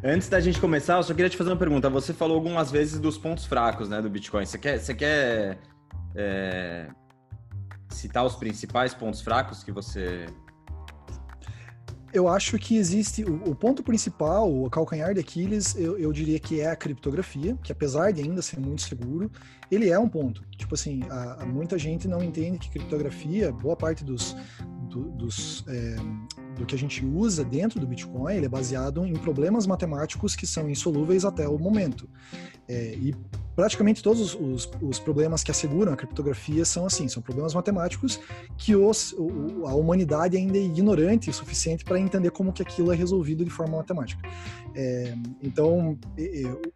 Antes 0.03 0.29
da 0.29 0.41
gente 0.41 0.61
começar, 0.61 0.97
eu 0.97 1.03
só 1.03 1.13
queria 1.13 1.29
te 1.29 1.37
fazer 1.37 1.51
uma 1.51 1.57
pergunta. 1.57 1.91
Você 1.91 2.15
falou 2.15 2.37
algumas 2.37 2.71
vezes 2.71 2.99
dos 2.99 3.19
pontos 3.19 3.45
fracos, 3.45 3.89
né, 3.89 4.01
do 4.01 4.09
Bitcoin. 4.09 4.47
Você 4.47 4.59
quer, 4.59 4.79
você 4.79 4.95
quer 4.95 5.59
é, 6.15 6.89
citar 7.91 8.25
os 8.25 8.35
principais 8.37 8.95
pontos 8.95 9.21
fracos 9.21 9.63
que 9.63 9.73
você 9.73 10.27
eu 12.13 12.29
acho 12.29 12.59
que 12.59 12.77
existe 12.77 13.25
o, 13.25 13.51
o, 13.51 13.55
ponto 13.55 13.83
principal, 13.83 14.53
o 14.53 14.69
calcanhar 14.71 15.15
de 15.15 15.21
Aquiles, 15.21 15.77
eu, 15.77 15.99
eu, 15.99 16.13
diria 16.13 16.39
que 16.39 16.61
é 16.61 16.71
a 16.71 16.77
criptografia, 16.77 17.57
que 17.63 17.71
apesar 17.71 18.13
de 18.13 18.23
ainda 18.23 18.41
ser 18.41 18.59
muito 18.59 18.83
seguro, 18.83 19.31
ele 19.71 19.91
é 19.91 19.99
um 19.99 20.09
ponto. 20.09 20.43
Tipo 20.57 20.75
assim, 20.75 21.03
a, 21.11 21.43
a 21.43 21.47
muita 21.47 21.79
gente 21.79 22.09
não 22.09 22.23
entende 22.23 22.59
que 22.59 22.71
criptografia, 22.71 23.53
boa 23.53 23.77
parte 23.77 24.05
dos, 24.05 24.37
do, 24.89 25.11
dos 25.11 25.65
é, 25.69 25.97
do 26.59 26.67
que 26.67 26.75
a 26.75 26.79
gente 26.79 27.05
usa 27.05 27.45
dentro 27.45 27.79
do 27.79 27.87
Bitcoin, 27.87 28.35
ele 28.35 28.47
é 28.47 28.49
baseado 28.49 29.07
em 29.07 29.15
problemas 29.15 29.67
matemáticos 29.67 30.35
que 30.35 30.47
são 30.47 30.69
insolúveis 30.69 31.25
até 31.25 31.49
o 31.49 31.59
momento. 31.59 32.09
É, 32.67 32.95
e 32.95 33.15
praticamente 33.59 34.05
todos 34.05 34.37
os, 34.37 34.71
os, 34.81 35.01
problemas 35.01 35.43
que 35.43 35.51
asseguram 35.51 35.93
a 35.93 35.97
criptografia 35.97 36.65
são 36.65 36.87
assim, 36.87 37.09
são 37.09 37.21
problemas 37.21 37.55
matemáticos 37.55 38.21
que 38.57 38.77
os, 38.77 39.13
o, 39.19 39.67
a 39.67 39.75
humanidade 39.75 40.37
ainda 40.37 40.57
é 40.57 40.61
ignorante 40.61 41.29
o 41.29 41.33
suficiente 41.33 41.85
para 41.85 41.99
entender 41.99 42.31
como 42.31 42.53
que 42.53 42.63
aquilo 42.63 42.93
é 42.93 42.95
resolvido 42.95 43.45
de 43.45 43.51
forma 43.51 43.79
matemática. 43.79 44.23
É, 44.77 45.13
então, 45.43 45.99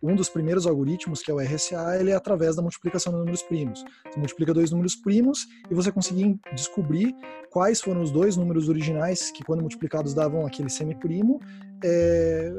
um 0.02 0.16
dos 0.16 0.28
primeiros 0.28 0.66
algoritmos, 0.66 1.22
que 1.22 1.30
é 1.30 1.34
o 1.34 1.38
RSA, 1.38 2.00
ele 2.00 2.10
é 2.10 2.16
através 2.16 2.56
da 2.56 2.62
multiplicação 2.62 3.12
de 3.12 3.18
números 3.20 3.42
primos. 3.42 3.84
Você 4.10 4.18
multiplica 4.18 4.52
dois 4.52 4.72
números 4.72 4.96
primos 4.96 5.46
e 5.70 5.74
você 5.74 5.92
consegue 5.92 6.36
descobrir 6.52 7.14
quais 7.48 7.80
foram 7.80 8.02
os 8.02 8.10
dois 8.10 8.36
números 8.36 8.68
originais 8.68 9.30
que, 9.30 9.44
quando 9.44 9.60
multiplicados, 9.60 10.14
davam 10.14 10.44
aquele 10.44 10.68
semiprimo 10.68 11.38
é, 11.84 12.56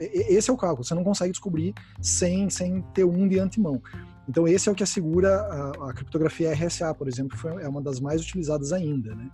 esse 0.00 0.50
é 0.50 0.52
o 0.52 0.56
cálculo, 0.56 0.84
você 0.84 0.94
não 0.94 1.04
consegue 1.04 1.30
descobrir 1.30 1.74
sem, 2.00 2.50
sem 2.50 2.82
ter 2.94 3.04
um 3.04 3.28
de 3.28 3.38
antemão. 3.38 3.80
Então 4.28 4.46
esse 4.46 4.68
é 4.68 4.72
o 4.72 4.74
que 4.74 4.82
assegura 4.82 5.40
a, 5.40 5.90
a 5.90 5.92
criptografia 5.92 6.52
RSA, 6.52 6.94
por 6.94 7.08
exemplo, 7.08 7.36
foi, 7.36 7.62
é 7.62 7.68
uma 7.68 7.82
das 7.82 7.98
mais 7.98 8.20
utilizadas 8.22 8.72
ainda, 8.72 9.14
né? 9.14 9.28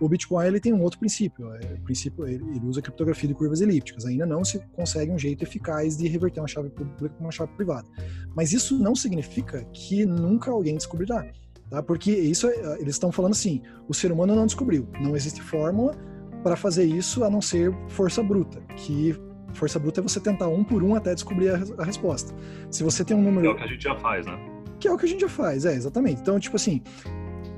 O 0.00 0.08
Bitcoin 0.08 0.46
ele 0.46 0.58
tem 0.58 0.72
um 0.72 0.82
outro 0.82 0.98
princípio, 0.98 1.52
é, 1.54 1.58
princípio 1.84 2.26
ele, 2.26 2.42
ele 2.56 2.66
usa 2.66 2.82
criptografia 2.82 3.28
de 3.28 3.34
curvas 3.34 3.60
elípticas. 3.60 4.04
Ainda 4.04 4.26
não 4.26 4.44
se 4.44 4.58
consegue 4.72 5.12
um 5.12 5.18
jeito 5.18 5.44
eficaz 5.44 5.96
de 5.96 6.08
reverter 6.08 6.40
uma 6.40 6.48
chave 6.48 6.70
pública 6.70 7.10
com 7.10 7.24
uma 7.24 7.30
chave 7.30 7.52
privada. 7.52 7.88
Mas 8.34 8.52
isso 8.52 8.78
não 8.78 8.94
significa 8.96 9.64
que 9.72 10.04
nunca 10.04 10.50
alguém 10.50 10.76
descobrirá, 10.76 11.24
tá? 11.70 11.82
Porque 11.82 12.10
isso 12.10 12.48
é, 12.48 12.80
eles 12.80 12.94
estão 12.94 13.12
falando 13.12 13.32
assim, 13.32 13.62
o 13.88 13.94
ser 13.94 14.10
humano 14.10 14.34
não 14.34 14.46
descobriu, 14.46 14.88
não 15.00 15.14
existe 15.14 15.40
fórmula 15.40 15.96
para 16.42 16.56
fazer 16.56 16.84
isso 16.84 17.24
a 17.24 17.30
não 17.30 17.40
ser 17.40 17.72
força 17.88 18.22
bruta, 18.22 18.60
que 18.76 19.14
força 19.52 19.78
bruta 19.78 20.00
é 20.00 20.02
você 20.02 20.20
tentar 20.20 20.48
um 20.48 20.64
por 20.64 20.82
um 20.82 20.94
até 20.94 21.14
descobrir 21.14 21.50
a, 21.50 21.60
a 21.78 21.84
resposta. 21.84 22.34
Se 22.70 22.82
você 22.82 23.04
tem 23.04 23.16
um 23.16 23.22
número. 23.22 23.42
Que 23.42 23.48
é 23.48 23.52
o 23.52 23.56
que 23.56 23.64
a 23.64 23.66
gente 23.66 23.84
já 23.84 23.96
faz, 23.96 24.26
né? 24.26 24.38
Que 24.80 24.88
é 24.88 24.92
o 24.92 24.98
que 24.98 25.04
a 25.04 25.08
gente 25.08 25.20
já 25.20 25.28
faz, 25.28 25.64
é, 25.64 25.74
exatamente. 25.74 26.20
Então, 26.20 26.38
tipo 26.40 26.56
assim, 26.56 26.82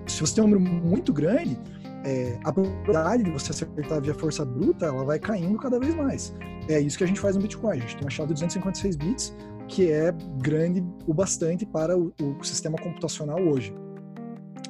se 0.07 0.21
você 0.21 0.35
tem 0.35 0.45
um 0.45 0.49
número 0.49 0.61
muito 0.61 1.13
grande, 1.13 1.59
é, 2.05 2.39
a 2.45 2.53
probabilidade 2.53 3.23
de 3.23 3.31
você 3.31 3.51
acertar 3.51 4.01
via 4.01 4.15
força 4.15 4.45
bruta, 4.45 4.87
ela 4.87 5.05
vai 5.05 5.19
caindo 5.19 5.59
cada 5.59 5.79
vez 5.79 5.95
mais. 5.95 6.35
É 6.69 6.79
isso 6.79 6.99
que 6.99 7.05
a 7.05 7.07
gente 7.07 7.21
faz 7.21 7.37
no 7.37 7.43
Bitcoin. 7.43 7.79
A 7.79 7.81
gente 7.81 7.97
tem 7.97 8.05
uma 8.05 8.11
chave 8.11 8.29
de 8.29 8.35
256 8.35 8.97
bits, 8.97 9.37
que 9.69 9.91
é 9.91 10.13
grande 10.43 10.85
o 11.07 11.15
bastante 11.15 11.65
para 11.65 11.97
o, 11.97 12.13
o 12.21 12.45
sistema 12.45 12.77
computacional 12.79 13.41
hoje. 13.41 13.75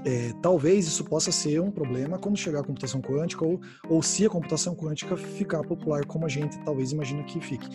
É, 0.05 0.33
talvez 0.43 0.87
isso 0.87 1.03
possa 1.05 1.33
ser 1.33 1.61
um 1.61 1.71
problema 1.71 2.19
quando 2.19 2.37
chegar 2.37 2.61
a 2.61 2.63
computação 2.63 3.01
quântica 3.01 3.45
ou, 3.45 3.59
ou 3.89 4.03
se 4.03 4.27
a 4.27 4.29
computação 4.29 4.75
quântica 4.75 5.17
ficar 5.17 5.63
popular 5.63 6.05
como 6.05 6.27
a 6.27 6.29
gente 6.29 6.59
talvez 6.59 6.93
imagina 6.93 7.23
que 7.25 7.41
fique. 7.41 7.69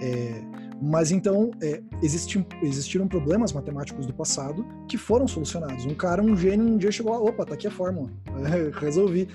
É, 0.00 0.42
mas 0.80 1.10
então 1.10 1.50
é, 1.62 1.82
existiram 2.62 3.06
problemas 3.06 3.52
matemáticos 3.52 4.06
do 4.06 4.14
passado 4.14 4.64
que 4.88 4.96
foram 4.96 5.28
solucionados. 5.28 5.84
Um 5.84 5.94
cara, 5.94 6.22
um 6.22 6.36
gênio, 6.36 6.66
um 6.66 6.78
dia 6.78 6.90
chegou 6.90 7.12
lá, 7.12 7.20
opa, 7.20 7.44
tá 7.44 7.54
aqui 7.54 7.66
a 7.66 7.70
fórmula, 7.70 8.10
resolvi. 8.80 9.28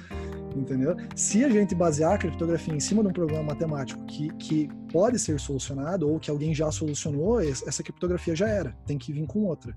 Entendeu? 0.54 0.98
Se 1.16 1.46
a 1.46 1.50
gente 1.50 1.74
basear 1.74 2.14
a 2.14 2.18
criptografia 2.18 2.76
em 2.76 2.80
cima 2.80 3.02
de 3.02 3.08
um 3.08 3.14
problema 3.14 3.42
matemático 3.42 4.04
que, 4.04 4.30
que 4.34 4.70
pode 4.92 5.18
ser 5.18 5.40
solucionado 5.40 6.10
ou 6.10 6.20
que 6.20 6.30
alguém 6.30 6.54
já 6.54 6.70
solucionou, 6.70 7.40
essa 7.40 7.82
criptografia 7.82 8.36
já 8.36 8.50
era, 8.50 8.76
tem 8.86 8.98
que 8.98 9.14
vir 9.14 9.26
com 9.26 9.46
outra 9.46 9.74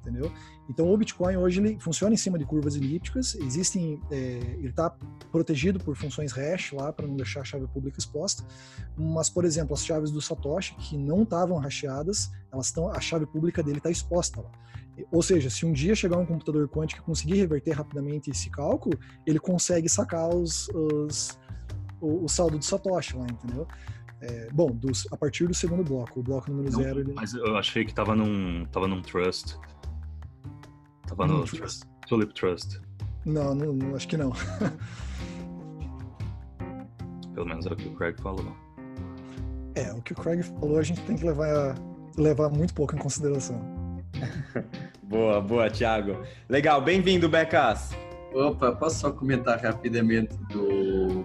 entendeu? 0.00 0.32
Então 0.68 0.90
o 0.90 0.96
Bitcoin 0.96 1.36
hoje 1.36 1.60
ele 1.60 1.78
funciona 1.78 2.14
em 2.14 2.16
cima 2.16 2.38
de 2.38 2.44
curvas 2.44 2.74
elípticas, 2.76 3.34
existem, 3.34 4.00
é, 4.10 4.16
ele 4.58 4.68
está 4.68 4.90
protegido 5.30 5.78
por 5.78 5.96
funções 5.96 6.32
hash 6.32 6.72
lá 6.72 6.92
para 6.92 7.06
não 7.06 7.16
deixar 7.16 7.40
a 7.40 7.44
chave 7.44 7.66
pública 7.68 7.98
exposta, 7.98 8.44
mas 8.96 9.28
por 9.30 9.44
exemplo 9.44 9.74
as 9.74 9.84
chaves 9.84 10.10
do 10.10 10.20
Satoshi 10.20 10.74
que 10.76 10.96
não 10.96 11.22
estavam 11.22 11.58
hasheadas, 11.58 12.30
elas 12.52 12.66
estão, 12.66 12.88
a 12.90 13.00
chave 13.00 13.26
pública 13.26 13.62
dele 13.62 13.78
está 13.78 13.90
exposta 13.90 14.40
lá. 14.40 14.50
Ou 15.10 15.22
seja, 15.22 15.48
se 15.48 15.64
um 15.64 15.72
dia 15.72 15.94
chegar 15.94 16.18
um 16.18 16.26
computador 16.26 16.68
quântico 16.68 17.00
e 17.00 17.04
conseguir 17.04 17.34
reverter 17.36 17.72
rapidamente 17.72 18.30
esse 18.30 18.50
cálculo, 18.50 18.98
ele 19.26 19.38
consegue 19.38 19.88
sacar 19.88 20.28
os, 20.28 20.68
os 20.68 21.38
o, 22.00 22.24
o 22.24 22.28
saldo 22.28 22.58
do 22.58 22.64
Satoshi 22.64 23.16
lá, 23.16 23.24
entendeu? 23.24 23.66
É, 24.20 24.48
bom, 24.52 24.70
dos, 24.70 25.06
a 25.10 25.16
partir 25.16 25.46
do 25.46 25.54
segundo 25.54 25.82
bloco, 25.82 26.20
o 26.20 26.22
bloco 26.22 26.50
número 26.50 26.70
não, 26.70 26.82
zero. 26.82 27.00
Ele... 27.00 27.12
Mas 27.14 27.32
eu 27.32 27.56
achei 27.56 27.84
que 27.84 27.90
estava 27.90 28.14
num, 28.14 28.66
tava 28.66 28.86
num 28.86 29.00
trust. 29.00 29.56
Tava 31.10 31.26
no 31.26 31.44
Trust. 31.44 31.82
Tulip 32.08 32.32
Trust. 32.34 32.80
Não, 33.26 33.52
não, 33.52 33.72
não, 33.72 33.96
acho 33.96 34.06
que 34.06 34.16
não. 34.16 34.30
Pelo 37.34 37.46
menos 37.46 37.66
é 37.66 37.72
o 37.72 37.76
que 37.76 37.88
o 37.88 37.96
Craig 37.96 38.16
falou. 38.20 38.56
É, 39.74 39.92
o 39.92 40.00
que 40.02 40.12
o 40.12 40.16
Craig 40.16 40.42
falou 40.42 40.78
a 40.78 40.82
gente 40.82 41.00
tem 41.02 41.16
que 41.16 41.24
levar, 41.24 41.74
levar 42.16 42.48
muito 42.48 42.72
pouco 42.74 42.94
em 42.94 42.98
consideração. 42.98 43.60
boa, 45.02 45.40
boa, 45.40 45.68
Thiago. 45.68 46.22
Legal, 46.48 46.80
bem-vindo, 46.80 47.28
Becas. 47.28 47.90
Opa, 48.32 48.70
posso 48.72 49.00
só 49.00 49.10
comentar 49.10 49.60
rapidamente 49.60 50.36
do, 50.52 51.24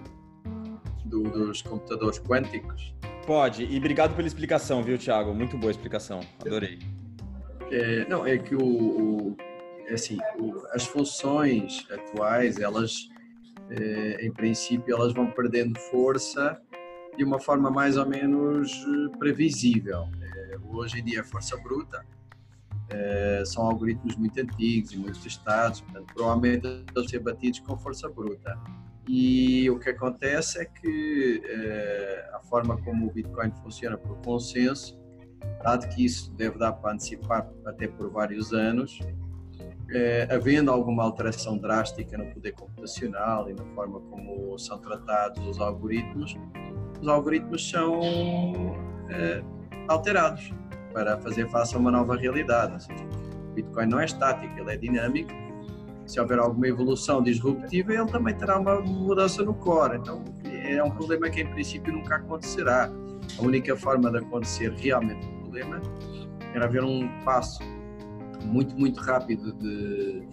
do, 1.04 1.22
dos 1.22 1.62
computadores 1.62 2.18
quânticos? 2.18 2.92
Pode, 3.24 3.64
e 3.64 3.78
obrigado 3.78 4.16
pela 4.16 4.26
explicação, 4.26 4.82
viu, 4.82 4.98
Thiago? 4.98 5.32
Muito 5.32 5.56
boa 5.56 5.70
explicação, 5.70 6.20
adorei. 6.44 6.80
É, 7.70 8.04
não, 8.08 8.26
é 8.26 8.36
que 8.38 8.56
o, 8.56 8.64
o 8.64 9.36
assim, 9.94 10.18
as 10.72 10.84
funções 10.86 11.86
atuais, 11.90 12.58
elas, 12.58 13.08
eh, 13.70 14.26
em 14.26 14.32
princípio, 14.32 14.94
elas 14.94 15.12
vão 15.12 15.30
perdendo 15.30 15.78
força 15.78 16.60
de 17.16 17.24
uma 17.24 17.38
forma 17.38 17.70
mais 17.70 17.96
ou 17.96 18.06
menos 18.06 18.72
eh, 18.72 19.18
previsível. 19.18 20.08
Eh, 20.20 20.58
hoje 20.68 21.00
em 21.00 21.04
dia, 21.04 21.24
força 21.24 21.56
bruta 21.56 22.04
são 23.44 23.64
algoritmos 23.64 24.14
muito 24.16 24.40
antigos 24.40 24.92
e 24.92 24.96
muito 24.96 25.20
testados, 25.20 25.80
portanto, 25.80 26.06
provavelmente 26.14 26.66
eles 26.66 26.84
vão 26.94 27.06
ser 27.06 27.18
batidos 27.18 27.58
com 27.60 27.76
força 27.76 28.08
bruta. 28.08 28.56
E 29.08 29.68
o 29.70 29.78
que 29.78 29.90
acontece 29.90 30.60
é 30.60 30.64
que 30.64 31.42
a 32.32 32.38
forma 32.40 32.80
como 32.82 33.08
o 33.08 33.12
Bitcoin 33.12 33.50
funciona 33.60 33.98
por 33.98 34.16
consenso, 34.18 34.96
dado 35.64 35.88
que 35.88 36.04
isso 36.04 36.32
deve 36.34 36.58
dar 36.58 36.74
para 36.74 36.92
antecipar 36.92 37.50
até 37.66 37.88
por 37.88 38.08
vários 38.08 38.52
anos, 38.52 39.00
é, 39.90 40.28
havendo 40.30 40.70
alguma 40.70 41.04
alteração 41.04 41.58
drástica 41.58 42.18
no 42.18 42.26
poder 42.32 42.52
computacional 42.52 43.48
e 43.48 43.54
na 43.54 43.64
forma 43.74 44.00
como 44.00 44.58
são 44.58 44.78
tratados 44.78 45.46
os 45.46 45.60
algoritmos, 45.60 46.36
os 47.00 47.08
algoritmos 47.08 47.68
são 47.68 48.00
é, 49.10 49.42
alterados 49.88 50.52
para 50.92 51.18
fazer 51.18 51.48
face 51.50 51.74
a 51.74 51.78
uma 51.78 51.90
nova 51.90 52.16
realidade. 52.16 52.82
Seja, 52.84 53.04
o 53.50 53.54
Bitcoin 53.54 53.86
não 53.86 54.00
é 54.00 54.06
estático, 54.06 54.58
ele 54.58 54.72
é 54.72 54.76
dinâmico. 54.76 55.30
Se 56.06 56.20
houver 56.20 56.38
alguma 56.38 56.68
evolução 56.68 57.22
disruptiva, 57.22 57.92
ele 57.92 58.06
também 58.06 58.34
terá 58.34 58.58
uma 58.58 58.80
mudança 58.80 59.42
no 59.42 59.54
core. 59.54 59.98
Então, 59.98 60.24
é 60.44 60.82
um 60.82 60.90
problema 60.90 61.28
que, 61.28 61.42
em 61.42 61.46
princípio, 61.48 61.92
nunca 61.92 62.16
acontecerá. 62.16 62.90
A 63.38 63.42
única 63.42 63.76
forma 63.76 64.10
de 64.10 64.18
acontecer 64.18 64.72
realmente 64.72 65.26
o 65.26 65.40
problema 65.40 65.82
era 66.54 66.64
haver 66.64 66.84
um 66.84 67.08
passo 67.24 67.60
muito, 68.46 68.76
muito 68.78 69.00
rápido 69.00 69.52
de, 69.54 70.26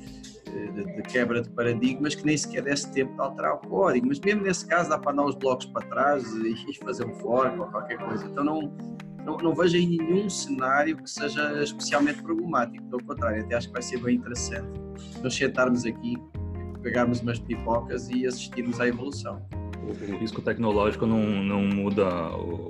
de, 0.46 0.96
de, 0.96 1.02
quebra 1.04 1.42
de 1.42 1.50
paradigmas 1.50 2.16
que 2.16 2.26
nem 2.26 2.38
sequer 2.38 2.64
desse 2.64 2.92
tempo 2.92 3.14
de 3.14 3.22
alterar 3.22 3.56
o 3.56 3.58
código. 3.60 4.08
Mas 4.08 4.20
mesmo 4.20 4.44
nesse 4.44 4.66
caso 4.66 4.90
dá 4.90 4.98
para 4.98 5.12
andar 5.12 5.26
os 5.26 5.36
blocos 5.36 5.66
para 5.66 5.86
trás 5.88 6.24
e 6.34 6.74
fazer 6.84 7.06
um 7.06 7.14
fork 7.16 7.60
ou 7.60 7.68
qualquer 7.68 7.98
coisa. 7.98 8.26
Então 8.26 8.44
não, 8.44 8.74
não, 9.26 9.38
não 9.38 9.56
vejo 9.56 9.78
em 9.78 9.98
nenhum 9.98 10.30
cenário 10.30 10.98
que 10.98 11.10
seja 11.10 11.62
especialmente 11.64 12.22
problemático. 12.22 12.84
Pelo 12.86 13.04
contrário, 13.04 13.44
até 13.44 13.56
acho 13.56 13.68
que 13.68 13.74
vai 13.74 13.82
ser 13.82 14.00
bem 14.00 14.16
interessante 14.16 14.84
nós 15.22 15.36
sentarmos 15.36 15.86
aqui, 15.86 16.16
pegarmos 16.82 17.22
umas 17.22 17.40
pipocas 17.40 18.10
e 18.10 18.26
assistirmos 18.26 18.80
à 18.80 18.88
evolução. 18.88 19.46
O 19.86 20.18
risco 20.18 20.42
tecnológico 20.42 21.06
não, 21.06 21.22
não 21.44 21.62
muda 21.62 22.08
o 22.38 22.70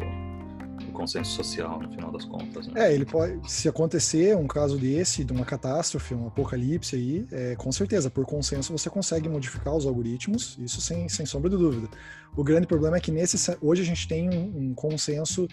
consenso 0.93 1.31
social, 1.31 1.79
no 1.79 1.89
final 1.89 2.11
das 2.11 2.23
contas. 2.25 2.67
Né? 2.67 2.87
É, 2.87 2.93
ele 2.93 3.05
pode, 3.05 3.51
se 3.51 3.67
acontecer 3.67 4.35
um 4.37 4.47
caso 4.47 4.77
desse, 4.77 5.23
de 5.23 5.33
uma 5.33 5.43
catástrofe, 5.45 6.13
um 6.13 6.27
apocalipse 6.27 6.95
aí, 6.95 7.27
é, 7.31 7.55
com 7.55 7.71
certeza, 7.71 8.09
por 8.09 8.25
consenso 8.25 8.71
você 8.71 8.89
consegue 8.89 9.27
modificar 9.27 9.75
os 9.75 9.85
algoritmos, 9.85 10.57
isso 10.59 10.79
sem, 10.79 11.09
sem 11.09 11.25
sombra 11.25 11.49
de 11.49 11.57
dúvida. 11.57 11.89
O 12.35 12.43
grande 12.43 12.65
problema 12.65 12.97
é 12.97 12.99
que 12.99 13.11
nesse, 13.11 13.57
hoje 13.61 13.81
a 13.81 13.85
gente 13.85 14.07
tem 14.07 14.29
um, 14.29 14.69
um 14.69 14.73
consenso 14.73 15.47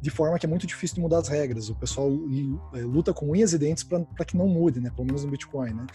de 0.00 0.10
forma 0.10 0.38
que 0.38 0.46
é 0.46 0.48
muito 0.48 0.66
difícil 0.66 0.96
de 0.96 1.00
mudar 1.00 1.18
as 1.18 1.28
regras. 1.28 1.68
O 1.68 1.74
pessoal 1.74 2.10
é, 2.74 2.80
luta 2.80 3.12
com 3.12 3.30
unhas 3.30 3.52
e 3.52 3.58
dentes 3.58 3.84
para 3.84 4.24
que 4.24 4.36
não 4.36 4.48
mude, 4.48 4.80
né? 4.80 4.90
Pelo 4.90 5.06
menos 5.06 5.24
no 5.24 5.30
Bitcoin, 5.30 5.74
né? 5.74 5.86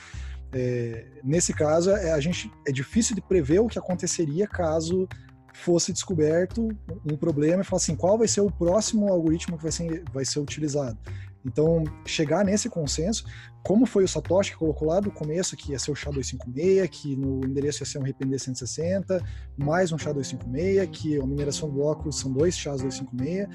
É, 0.54 1.06
nesse 1.24 1.54
caso, 1.54 1.92
é, 1.92 2.12
a 2.12 2.20
gente 2.20 2.52
é 2.68 2.72
difícil 2.72 3.16
de 3.16 3.22
prever 3.22 3.60
o 3.60 3.68
que 3.68 3.80
aconteceria 3.80 4.48
caso 4.48 5.08
fosse 5.54 5.92
descoberto 5.92 6.76
um 7.06 7.16
problema 7.18 7.62
e 7.62 7.66
falar 7.66 7.78
assim, 7.78 7.96
qual 7.96 8.18
vai 8.18 8.28
ser 8.28 8.42
o 8.42 8.52
próximo 8.52 9.12
algoritmo 9.12 9.58
que 9.58 9.64
vai 9.64 9.72
ser, 9.72 10.04
vai 10.14 10.26
ser 10.26 10.40
utilizado. 10.40 10.98
Então, 11.46 11.84
chegar 12.06 12.46
nesse 12.46 12.70
consenso, 12.70 13.26
como 13.64 13.86
foi 13.86 14.04
o 14.04 14.08
Satoshi 14.08 14.52
que 14.52 14.58
colocou 14.58 14.88
lá 14.88 15.00
do 15.00 15.12
começo, 15.12 15.56
que 15.56 15.72
ia 15.72 15.80
ser 15.80 15.92
o 15.92 15.94
SHA-256, 15.94 16.88
que 16.90 17.16
no 17.16 17.46
endereço 17.46 17.84
ia 17.84 17.86
ser 17.86 18.00
um 18.00 18.04
RPD 18.04 18.40
160, 18.40 19.24
mais 19.56 19.92
um 19.92 19.98
SHA-256, 19.98 20.90
que 20.90 21.20
a 21.20 21.26
mineração 21.26 21.70
do 21.70 21.76
bloco 21.76 22.12
são 22.12 22.32
dois 22.32 22.56
SHA-256. 22.56 23.48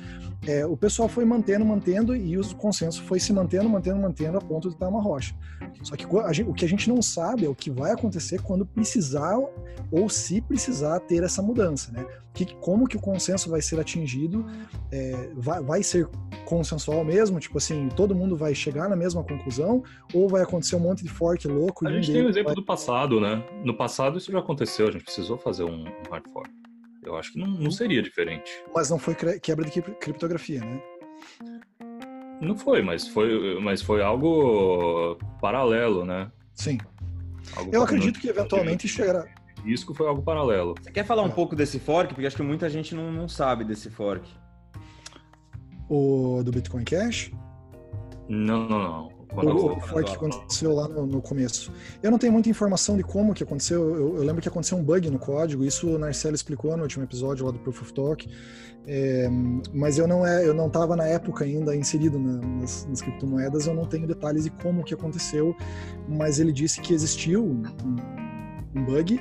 É, 0.46 0.64
o 0.64 0.76
pessoal 0.76 1.08
foi 1.08 1.24
mantendo, 1.24 1.64
mantendo, 1.64 2.14
e 2.14 2.38
o 2.38 2.54
consenso 2.54 3.02
foi 3.02 3.18
se 3.18 3.32
mantendo, 3.32 3.68
mantendo, 3.68 4.00
mantendo, 4.00 4.38
a 4.38 4.40
ponto 4.40 4.68
de 4.68 4.74
estar 4.74 4.88
uma 4.88 5.02
rocha. 5.02 5.34
Só 5.82 5.96
que 5.96 6.06
gente, 6.32 6.48
o 6.48 6.54
que 6.54 6.64
a 6.64 6.68
gente 6.68 6.88
não 6.88 7.02
sabe 7.02 7.44
é 7.44 7.48
o 7.48 7.54
que 7.54 7.70
vai 7.70 7.90
acontecer 7.90 8.40
quando 8.42 8.64
precisar, 8.64 9.36
ou 9.90 10.08
se 10.08 10.40
precisar 10.40 11.00
ter 11.00 11.24
essa 11.24 11.42
mudança, 11.42 11.90
né? 11.90 12.06
Que, 12.36 12.54
como 12.56 12.86
que 12.86 12.98
o 12.98 13.00
consenso 13.00 13.48
vai 13.48 13.62
ser 13.62 13.80
atingido, 13.80 14.44
é, 14.92 15.30
vai, 15.34 15.62
vai 15.62 15.82
ser 15.82 16.06
consensual 16.44 17.02
mesmo, 17.02 17.40
tipo 17.40 17.56
assim, 17.56 17.88
todo 17.88 18.14
mundo 18.14 18.36
vai 18.36 18.54
chegar 18.54 18.90
na 18.90 18.94
mesma 18.94 19.24
conclusão, 19.24 19.82
ou 20.12 20.28
vai 20.28 20.42
acontecer 20.42 20.76
um 20.76 20.80
monte 20.80 21.02
de 21.02 21.08
fork 21.08 21.48
louco. 21.48 21.88
A 21.88 21.92
gente 21.92 22.12
tem 22.12 22.20
o 22.20 22.26
um 22.26 22.28
exemplo 22.28 22.48
vai... 22.48 22.54
do 22.54 22.62
passado, 22.62 23.18
né? 23.18 23.42
No 23.64 23.74
passado 23.74 24.18
isso 24.18 24.30
já 24.30 24.38
aconteceu, 24.38 24.88
a 24.88 24.90
gente 24.90 25.04
precisou 25.04 25.38
fazer 25.38 25.64
um 25.64 25.84
hard 26.10 26.24
fork. 26.30 26.50
Eu 27.02 27.16
acho 27.16 27.32
que 27.32 27.38
não, 27.38 27.46
não 27.46 27.70
seria 27.70 28.02
diferente. 28.02 28.50
Mas 28.74 28.90
não 28.90 28.98
foi 28.98 29.14
quebra 29.14 29.64
de 29.64 29.80
criptografia, 29.80 30.60
né? 30.60 30.82
Não 32.38 32.54
foi, 32.54 32.82
mas 32.82 33.08
foi, 33.08 33.58
mas 33.60 33.80
foi 33.80 34.02
algo 34.02 35.16
paralelo, 35.40 36.04
né? 36.04 36.30
Sim. 36.52 36.76
Algo 37.56 37.70
Eu 37.74 37.82
acredito 37.82 38.20
que 38.20 38.28
eventualmente 38.28 38.86
chegará. 38.86 39.24
Risco 39.66 39.92
foi 39.92 40.06
algo 40.06 40.22
paralelo. 40.22 40.76
Você 40.80 40.92
quer 40.92 41.04
falar 41.04 41.22
um 41.22 41.28
é. 41.28 41.32
pouco 41.32 41.56
desse 41.56 41.80
fork? 41.80 42.14
Porque 42.14 42.26
acho 42.26 42.36
que 42.36 42.42
muita 42.42 42.70
gente 42.70 42.94
não, 42.94 43.10
não 43.10 43.28
sabe 43.28 43.64
desse 43.64 43.90
fork. 43.90 44.30
O 45.88 46.40
do 46.44 46.52
Bitcoin 46.52 46.84
Cash? 46.84 47.32
Não, 48.28 48.68
não, 48.68 48.78
não. 48.78 49.16
Quando 49.28 49.56
o 49.56 49.80
fork 49.80 50.08
que 50.08 50.16
aconteceu 50.16 50.72
lá 50.72 50.88
no, 50.88 51.04
no, 51.04 51.20
começo. 51.20 51.72
Eu 52.00 52.12
não 52.12 52.18
tenho 52.18 52.32
muita 52.32 52.48
informação 52.48 52.96
de 52.96 53.02
como 53.02 53.34
que 53.34 53.42
aconteceu. 53.42 53.82
Eu, 53.94 54.16
eu, 54.16 54.22
lembro 54.22 54.40
que 54.40 54.48
aconteceu 54.48 54.78
um 54.78 54.84
bug 54.84 55.10
no 55.10 55.18
código. 55.18 55.64
Isso 55.64 55.88
o 55.88 55.98
Narcelo 55.98 56.36
explicou 56.36 56.74
no 56.76 56.84
último 56.84 57.04
episódio 57.04 57.44
lá 57.44 57.50
do 57.50 57.58
Proof 57.58 57.82
of 57.82 57.92
Talk. 57.92 58.28
É, 58.86 59.28
mas 59.74 59.98
eu 59.98 60.06
não 60.06 60.24
é, 60.24 60.46
eu 60.46 60.54
não 60.54 60.68
estava 60.68 60.94
na 60.94 61.04
época 61.06 61.44
ainda 61.44 61.74
inserido 61.74 62.20
na, 62.20 62.38
nas, 62.38 62.86
nas, 62.86 63.02
criptomoedas. 63.02 63.66
Eu 63.66 63.74
não 63.74 63.84
tenho 63.84 64.06
detalhes 64.06 64.44
de 64.44 64.50
como 64.50 64.84
que 64.84 64.94
aconteceu. 64.94 65.56
Mas 66.08 66.38
ele 66.38 66.52
disse 66.52 66.80
que 66.80 66.94
existiu 66.94 67.44
um, 67.44 67.62
um 68.76 68.84
bug 68.84 69.20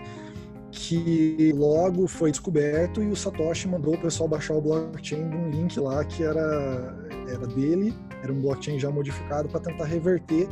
que 0.75 1.53
logo 1.55 2.05
foi 2.05 2.29
descoberto 2.29 3.01
e 3.01 3.08
o 3.08 3.15
Satoshi 3.15 3.67
mandou 3.67 3.96
o 3.96 3.98
pessoal 3.98 4.27
baixar 4.27 4.55
o 4.55 4.62
blockchain 4.62 5.29
de 5.29 5.36
um 5.36 5.50
link 5.50 5.79
lá 5.79 6.03
que 6.03 6.22
era, 6.22 6.94
era 7.29 7.48
dele 7.48 7.94
era 8.22 8.34
um 8.34 8.41
blockchain 8.41 8.77
já 8.77 8.91
modificado 8.91 9.48
para 9.48 9.62
tentar 9.62 9.86
reverter 9.86 10.48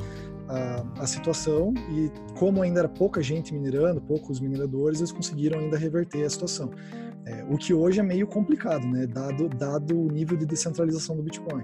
a, 0.47 1.01
a, 1.01 1.07
situação 1.07 1.73
e 1.91 2.09
como 2.37 2.61
ainda 2.61 2.81
era 2.81 2.89
pouca 2.89 3.21
gente 3.21 3.53
minerando, 3.53 3.99
poucos 4.01 4.39
mineradores, 4.39 4.99
eles 4.99 5.11
conseguiram 5.11 5.59
ainda 5.59 5.77
reverter 5.77 6.23
a 6.23 6.29
situação. 6.29 6.71
É, 7.25 7.45
o 7.49 7.57
que 7.57 7.73
hoje 7.73 7.99
é 7.99 8.03
meio 8.03 8.27
complicado, 8.27 8.85
né, 8.85 9.07
dado, 9.07 9.49
dado 9.49 9.99
o 9.99 10.11
nível 10.11 10.37
de 10.37 10.45
descentralização 10.45 11.15
do 11.15 11.23
Bitcoin. 11.23 11.63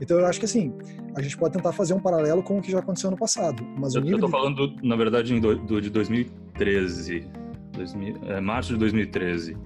Então 0.00 0.18
eu 0.18 0.26
acho 0.26 0.38
que 0.38 0.44
assim, 0.44 0.72
a 1.14 1.22
gente 1.22 1.36
pode 1.36 1.54
tentar 1.54 1.72
fazer 1.72 1.94
um 1.94 2.00
paralelo 2.00 2.42
com 2.42 2.58
o 2.58 2.62
que 2.62 2.70
já 2.70 2.78
aconteceu 2.78 3.10
no 3.10 3.16
passado. 3.16 3.62
Mas 3.78 3.94
eu, 3.94 4.00
o 4.00 4.04
nível 4.04 4.18
eu 4.18 4.22
tô 4.22 4.28
falando, 4.28 4.74
na 4.82 4.96
verdade, 4.96 5.38
do, 5.38 5.56
do, 5.56 5.80
de 5.80 5.90
2013, 5.90 7.28
2000, 7.74 8.18
é, 8.24 8.40
março 8.40 8.72
de 8.72 8.78
2013. 8.78 9.56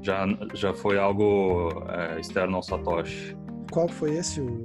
Já, 0.00 0.26
já 0.54 0.74
foi 0.74 0.98
algo 0.98 1.84
é, 1.88 2.18
externo 2.18 2.56
ao 2.56 2.62
Satoshi. 2.62 3.36
Qual 3.70 3.88
foi 3.88 4.14
esse? 4.16 4.40
O 4.40 4.64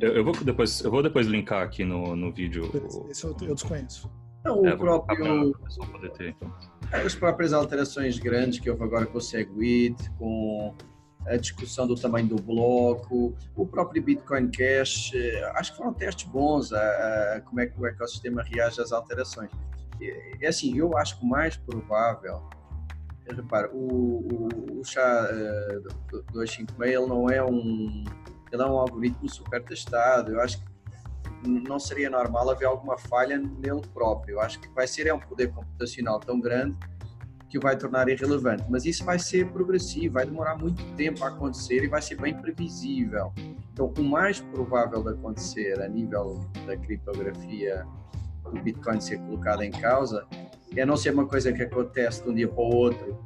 eu, 0.00 0.16
eu, 0.16 0.24
vou 0.24 0.34
depois, 0.34 0.80
eu 0.80 0.90
vou 0.90 1.02
depois 1.02 1.26
linkar 1.26 1.62
aqui 1.62 1.84
no, 1.84 2.16
no 2.16 2.32
vídeo. 2.32 2.68
Esse 3.08 3.24
eu, 3.24 3.36
eu 3.42 3.54
desconheço. 3.54 4.10
Não, 4.44 4.60
o 4.60 4.66
é, 4.66 4.76
próprio. 4.76 5.52
Ter, 6.16 6.30
então. 6.30 6.52
é, 6.90 7.02
as 7.02 7.14
próprias 7.14 7.52
alterações 7.52 8.18
grandes 8.18 8.58
que 8.58 8.68
houve 8.68 8.82
agora 8.82 9.06
com 9.06 9.18
o 9.18 9.20
Segwit, 9.20 10.10
com 10.18 10.74
a 11.24 11.36
discussão 11.36 11.86
do 11.86 11.94
tamanho 11.94 12.26
do 12.26 12.36
bloco, 12.36 13.32
o 13.54 13.64
próprio 13.64 14.02
Bitcoin 14.02 14.50
Cash, 14.50 15.12
eh, 15.14 15.52
acho 15.54 15.70
que 15.70 15.78
foram 15.78 15.94
testes 15.94 16.28
bons 16.28 16.72
a, 16.72 17.36
a 17.36 17.40
como 17.42 17.60
é 17.60 17.66
que 17.66 17.80
o 17.80 17.86
ecossistema 17.86 18.42
reage 18.42 18.80
às 18.80 18.90
alterações. 18.90 19.50
É 20.40 20.48
assim, 20.48 20.76
eu 20.76 20.96
acho 20.96 21.18
que 21.18 21.24
o 21.24 21.28
mais 21.28 21.56
provável 21.56 22.42
repara, 23.28 23.70
o, 23.72 24.26
o, 24.26 24.80
o 24.80 24.84
chá 24.84 25.28
uh, 26.12 26.22
256 26.32 26.94
ele 26.94 27.06
não 27.06 27.30
é 27.30 27.42
um 27.42 28.04
ele 28.52 28.62
é 28.62 28.66
um 28.66 28.76
algoritmo 28.76 29.28
super 29.28 29.62
testado. 29.62 30.32
Eu 30.32 30.40
acho 30.40 30.58
que 30.58 31.48
não 31.48 31.78
seria 31.78 32.10
normal 32.10 32.50
haver 32.50 32.66
alguma 32.66 32.98
falha 32.98 33.38
nele 33.38 33.80
próprio. 33.94 34.34
Eu 34.34 34.40
acho 34.40 34.60
que 34.60 34.68
vai 34.68 34.86
ser 34.86 35.06
é 35.06 35.14
um 35.14 35.18
poder 35.18 35.50
computacional 35.52 36.20
tão 36.20 36.38
grande 36.38 36.76
que 37.48 37.58
vai 37.58 37.76
tornar 37.76 38.08
irrelevante. 38.08 38.64
Mas 38.68 38.84
isso 38.84 39.04
vai 39.04 39.18
ser 39.18 39.50
progressivo, 39.50 40.14
vai 40.14 40.26
demorar 40.26 40.56
muito 40.56 40.84
tempo 40.96 41.24
a 41.24 41.28
acontecer 41.28 41.82
e 41.82 41.86
vai 41.86 42.02
ser 42.02 42.16
bem 42.20 42.34
previsível. 42.34 43.32
Então, 43.72 43.92
o 43.98 44.02
mais 44.02 44.40
provável 44.40 45.02
de 45.02 45.10
acontecer 45.10 45.80
a 45.80 45.88
nível 45.88 46.40
da 46.66 46.76
criptografia 46.76 47.86
do 48.52 48.62
Bitcoin 48.62 49.00
ser 49.00 49.18
colocado 49.18 49.62
em 49.62 49.70
causa 49.70 50.26
é 50.76 50.84
não 50.84 50.96
ser 50.96 51.12
uma 51.12 51.26
coisa 51.26 51.52
que 51.52 51.62
acontece 51.62 52.22
de 52.22 52.30
um 52.30 52.34
dia 52.34 52.48
para 52.48 52.62
o 52.62 52.74
outro 52.74 53.18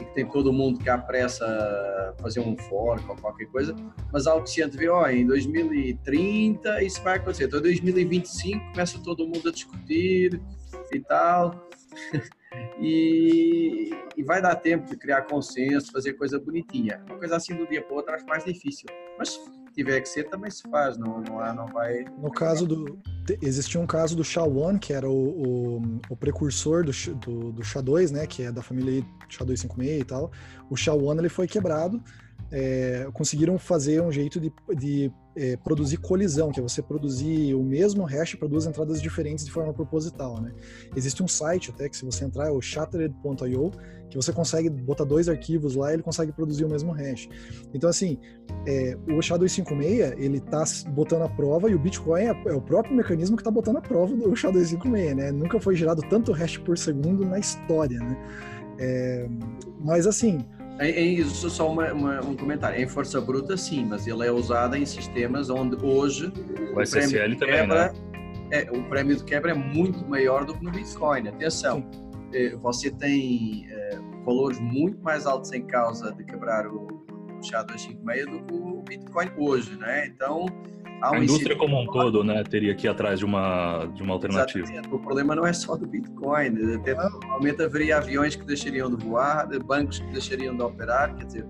e 0.00 0.04
que 0.04 0.14
tem 0.14 0.26
todo 0.26 0.52
mundo 0.52 0.78
que 0.78 0.88
há 0.88 0.98
pressa 0.98 1.44
a 1.44 2.22
fazer 2.22 2.40
um 2.40 2.56
fork 2.56 3.08
ou 3.08 3.16
qualquer 3.16 3.46
coisa, 3.46 3.74
mas 4.12 4.26
algo 4.26 4.44
que 4.44 4.50
se 4.50 4.62
antevê, 4.62 4.88
ó, 4.88 5.08
em 5.08 5.26
2030 5.26 6.82
isso 6.82 7.02
vai 7.02 7.16
acontecer, 7.16 7.44
então 7.44 7.58
em 7.58 7.62
2025 7.62 8.72
começa 8.72 8.98
todo 9.02 9.26
mundo 9.26 9.48
a 9.48 9.52
discutir 9.52 10.40
e 10.92 11.00
tal, 11.00 11.68
e, 12.80 13.90
e, 14.16 14.22
vai 14.22 14.40
dar 14.40 14.54
tempo 14.56 14.88
de 14.88 14.96
criar 14.96 15.22
consenso, 15.22 15.90
fazer 15.90 16.14
coisa 16.14 16.38
bonitinha. 16.38 17.02
Uma 17.08 17.18
coisa 17.18 17.36
assim 17.36 17.54
do 17.54 17.66
dia 17.66 17.82
para 17.82 17.92
o 17.92 17.96
outro 17.96 18.14
acho 18.14 18.26
mais 18.26 18.44
difícil, 18.44 18.86
mas 19.18 19.38
tiver 19.72 20.00
que 20.00 20.08
ser, 20.08 20.24
também 20.24 20.50
se 20.50 20.62
faz, 20.70 20.96
não, 20.96 21.20
não, 21.20 21.54
não 21.54 21.66
vai... 21.66 22.04
No 22.18 22.30
caso 22.30 22.66
do... 22.66 22.98
Existia 23.40 23.80
um 23.80 23.86
caso 23.86 24.16
do 24.16 24.22
SHA-1, 24.22 24.78
que 24.78 24.92
era 24.92 25.08
o, 25.08 25.12
o, 25.78 26.00
o 26.10 26.16
precursor 26.16 26.84
do, 26.84 26.92
do, 27.16 27.52
do 27.52 27.62
SHA-2, 27.62 28.10
né, 28.10 28.26
que 28.26 28.42
é 28.42 28.52
da 28.52 28.62
família 28.62 29.04
SHA-256 29.28 30.00
e 30.00 30.04
tal. 30.04 30.32
O 30.68 30.74
SHA-1, 30.74 31.18
ele 31.18 31.28
foi 31.28 31.46
quebrado, 31.46 32.02
é, 32.52 33.08
conseguiram 33.14 33.58
fazer 33.58 34.02
um 34.02 34.12
jeito 34.12 34.38
de, 34.38 34.52
de 34.76 35.10
é, 35.34 35.56
produzir 35.56 35.96
colisão, 35.96 36.52
que 36.52 36.60
é 36.60 36.62
você 36.62 36.82
produzir 36.82 37.54
o 37.54 37.62
mesmo 37.62 38.04
hash 38.04 38.34
para 38.34 38.46
duas 38.46 38.66
entradas 38.66 39.00
diferentes 39.00 39.46
de 39.46 39.50
forma 39.50 39.72
proposital, 39.72 40.38
né? 40.38 40.52
Existe 40.94 41.22
um 41.22 41.28
site 41.28 41.70
até 41.70 41.88
que 41.88 41.96
se 41.96 42.04
você 42.04 42.26
entrar 42.26 42.48
é 42.48 42.50
o 42.50 42.60
shattered.io, 42.60 43.70
que 44.10 44.16
você 44.16 44.30
consegue 44.30 44.68
botar 44.68 45.04
dois 45.04 45.30
arquivos 45.30 45.74
lá 45.74 45.94
ele 45.94 46.02
consegue 46.02 46.30
produzir 46.30 46.66
o 46.66 46.68
mesmo 46.68 46.92
hash. 46.92 47.26
Então 47.72 47.88
assim, 47.88 48.18
é, 48.66 48.98
o 49.08 49.18
SHA-256 49.18 50.18
ele 50.18 50.36
está 50.36 50.62
botando 50.90 51.22
a 51.22 51.30
prova 51.30 51.70
e 51.70 51.74
o 51.74 51.78
Bitcoin 51.78 52.24
é, 52.24 52.42
é 52.48 52.52
o 52.52 52.60
próprio 52.60 52.94
mecanismo 52.94 53.34
que 53.34 53.40
está 53.40 53.50
botando 53.50 53.78
a 53.78 53.80
prova 53.80 54.14
do 54.14 54.30
SHA-256, 54.30 55.14
né? 55.14 55.32
Nunca 55.32 55.58
foi 55.58 55.74
gerado 55.74 56.02
tanto 56.10 56.32
hash 56.32 56.58
por 56.58 56.76
segundo 56.76 57.24
na 57.24 57.38
história, 57.38 57.98
né? 57.98 58.16
É, 58.78 59.28
mas 59.80 60.06
assim, 60.06 60.44
em, 60.84 61.20
em, 61.20 61.24
só 61.24 61.70
uma, 61.70 61.92
uma, 61.92 62.20
um 62.24 62.36
comentário. 62.36 62.80
Em 62.80 62.86
força 62.86 63.20
bruta, 63.20 63.56
sim, 63.56 63.84
mas 63.84 64.06
ele 64.06 64.26
é 64.26 64.30
usado 64.30 64.76
em 64.76 64.86
sistemas 64.86 65.50
onde 65.50 65.76
hoje 65.84 66.32
o, 66.72 66.78
o 66.78 66.82
SSL 66.82 67.36
também, 67.36 67.54
quebra, 67.54 67.92
né? 67.92 68.12
é, 68.52 68.70
o 68.70 68.82
prémio 68.84 69.16
de 69.16 69.24
quebra 69.24 69.52
é 69.52 69.54
muito 69.54 70.06
maior 70.06 70.44
do 70.44 70.54
que 70.54 70.64
no 70.64 70.70
Bitcoin. 70.70 71.28
Atenção, 71.28 71.88
eh, 72.34 72.54
você 72.56 72.90
tem 72.90 73.66
é, 73.70 73.98
valores 74.24 74.58
muito 74.60 75.02
mais 75.02 75.26
altos 75.26 75.52
em 75.52 75.66
causa 75.66 76.12
de 76.12 76.24
quebrar 76.24 76.66
o, 76.66 76.86
o 76.86 77.40
SHA-256 77.40 78.24
do 78.30 78.44
que 78.44 78.54
o 78.54 78.82
Bitcoin 78.82 79.30
hoje, 79.38 79.76
né? 79.76 80.06
Então, 80.06 80.46
a 81.02 81.18
indústria 81.18 81.56
como 81.56 81.80
um 81.80 81.86
todo, 81.86 82.22
né, 82.22 82.44
teria 82.44 82.74
que 82.74 82.86
ir 82.86 82.90
atrás 82.90 83.18
de 83.18 83.24
uma, 83.24 83.86
de 83.86 84.02
uma 84.02 84.14
alternativa. 84.14 84.64
Exatamente. 84.64 84.94
O 84.94 84.98
problema 85.00 85.34
não 85.34 85.46
é 85.46 85.52
só 85.52 85.76
do 85.76 85.86
Bitcoin. 85.86 86.50
Né? 86.50 86.76
Até, 86.76 86.94
provavelmente 86.94 87.62
haveria 87.62 87.98
aviões 87.98 88.36
que 88.36 88.44
deixariam 88.44 88.94
de 88.94 89.04
voar, 89.04 89.48
bancos 89.64 89.98
que 89.98 90.06
deixariam 90.12 90.56
de 90.56 90.62
operar. 90.62 91.14
Quer 91.16 91.24
dizer, 91.24 91.46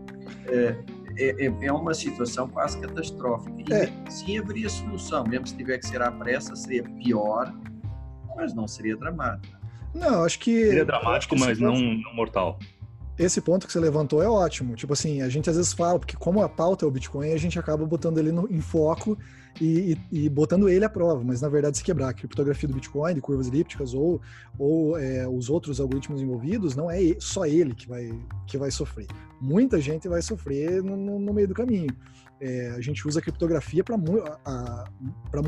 é, 0.49 0.77
é, 1.19 1.47
é, 1.47 1.67
é 1.67 1.73
uma 1.73 1.93
situação 1.93 2.49
quase 2.49 2.81
catastrófica. 2.81 3.55
E 3.59 3.73
é. 3.73 4.11
sim 4.11 4.39
haveria 4.39 4.69
solução. 4.69 5.25
Mesmo 5.25 5.47
se 5.47 5.57
tiver 5.57 5.79
que 5.79 5.87
ser 5.87 6.01
à 6.01 6.11
pressa, 6.11 6.57
seria 6.57 6.83
pior, 6.83 7.53
mas 8.35 8.55
não 8.55 8.67
seria 8.67 8.97
dramático. 8.97 9.57
Não, 9.95 10.25
acho 10.25 10.39
que. 10.39 10.67
Seria 10.67 10.85
dramático, 10.85 11.39
mas 11.39 11.59
não, 11.59 11.75
não 11.77 12.15
mortal. 12.15 12.59
Esse 13.25 13.41
ponto 13.41 13.67
que 13.67 13.73
você 13.73 13.81
levantou 13.81 14.23
é 14.23 14.29
ótimo. 14.29 14.75
Tipo 14.75 14.93
assim, 14.93 15.23
a 15.23 15.29
gente 15.29 15.49
às 15.49 15.57
vezes 15.57 15.73
fala, 15.73 15.99
porque 15.99 16.17
como 16.17 16.43
a 16.43 16.49
pauta 16.49 16.85
é 16.85 16.89
o 16.89 16.91
Bitcoin, 16.91 17.33
a 17.33 17.37
gente 17.37 17.59
acaba 17.59 17.85
botando 17.87 18.19
ele 18.19 18.33
no, 18.33 18.51
em 18.51 18.61
foco 18.61 19.19
e, 19.61 19.99
e, 20.11 20.25
e, 20.25 20.29
botando 20.29 20.69
ele 20.69 20.85
à 20.85 20.89
prova. 20.89 21.23
Mas 21.25 21.41
na 21.41 21.49
verdade, 21.49 21.79
se 21.79 21.85
quebrar 21.85 22.09
a 22.09 22.13
criptografia 22.13 22.69
do 22.69 22.75
Bitcoin, 22.75 23.15
de 23.15 23.21
curvas 23.21 23.49
elípticas 23.49 23.95
ou, 23.95 24.21
ou 24.59 24.99
é, 24.99 25.27
os 25.29 25.51
outros 25.51 25.81
algoritmos 25.81 26.21
envolvidos, 26.21 26.75
não 26.75 26.91
é 26.91 27.01
só 27.19 27.47
ele 27.47 27.75
que 27.75 27.89
vai, 27.89 28.13
que 28.47 28.59
vai 28.59 28.71
sofrer. 28.71 29.07
Muita 29.41 29.81
gente 29.81 30.09
vai 30.09 30.23
sofrer 30.23 30.83
no, 30.83 31.19
no 31.19 31.33
meio 31.33 31.49
do 31.49 31.55
caminho. 31.55 31.95
É, 32.45 32.71
a 32.77 32.81
gente 32.81 33.07
usa 33.07 33.21
a 33.21 33.23
criptografia 33.23 33.85
para 33.85 33.97
mu 33.97 34.21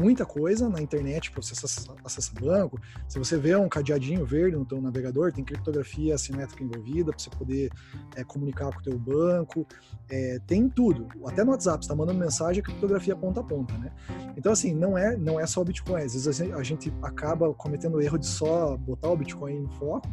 muita 0.00 0.24
coisa 0.24 0.68
na 0.68 0.80
internet, 0.80 1.32
para 1.32 1.42
você 1.42 1.52
acessar, 1.52 1.96
acessar 2.04 2.40
banco. 2.40 2.80
Se 3.08 3.18
você 3.18 3.36
vê 3.36 3.56
um 3.56 3.68
cadeadinho 3.68 4.24
verde 4.24 4.56
no 4.56 4.64
teu 4.64 4.80
navegador, 4.80 5.32
tem 5.32 5.42
criptografia 5.42 6.14
assimétrica 6.14 6.62
envolvida 6.62 7.10
para 7.10 7.18
você 7.18 7.30
poder 7.30 7.72
é, 8.14 8.22
comunicar 8.22 8.72
com 8.72 8.78
o 8.78 8.82
teu 8.82 8.96
banco. 8.96 9.66
É, 10.08 10.38
tem 10.46 10.68
tudo. 10.68 11.08
Até 11.26 11.42
no 11.42 11.50
WhatsApp, 11.50 11.78
você 11.78 11.86
está 11.86 11.96
mandando 11.96 12.20
mensagem, 12.20 12.60
a 12.60 12.64
criptografia 12.64 13.16
ponta 13.16 13.40
a 13.40 13.42
ponta, 13.42 13.76
né? 13.76 13.90
Então, 14.36 14.52
assim, 14.52 14.72
não 14.72 14.96
é, 14.96 15.16
não 15.16 15.40
é 15.40 15.46
só 15.46 15.62
o 15.62 15.64
Bitcoin. 15.64 16.00
Às 16.00 16.14
vezes 16.14 16.40
a 16.40 16.62
gente 16.62 16.94
acaba 17.02 17.52
cometendo 17.54 17.96
o 17.96 18.00
erro 18.00 18.18
de 18.18 18.26
só 18.26 18.76
botar 18.76 19.08
o 19.08 19.16
Bitcoin 19.16 19.64
em 19.64 19.68
foco, 19.80 20.08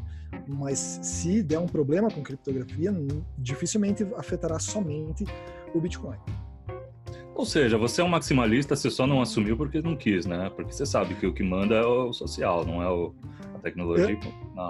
mas 0.47 0.79
se 1.03 1.43
der 1.43 1.59
um 1.59 1.67
problema 1.67 2.09
com 2.09 2.23
criptografia, 2.23 2.91
dificilmente 3.37 4.03
afetará 4.17 4.57
somente 4.57 5.25
o 5.75 5.79
Bitcoin. 5.79 6.17
Ou 7.33 7.45
seja, 7.45 7.77
você 7.77 8.01
é 8.01 8.03
um 8.03 8.09
maximalista, 8.09 8.75
você 8.75 8.89
só 8.89 9.07
não 9.07 9.21
assumiu 9.21 9.55
porque 9.55 9.81
não 9.81 9.95
quis, 9.95 10.25
né? 10.25 10.51
Porque 10.55 10.73
você 10.73 10.85
sabe 10.85 11.15
que 11.15 11.25
o 11.25 11.33
que 11.33 11.43
manda 11.43 11.75
é 11.75 11.85
o 11.85 12.11
social, 12.11 12.65
não 12.65 12.83
é 12.83 12.89
o, 12.89 13.15
a 13.55 13.59
tecnologia. 13.59 14.19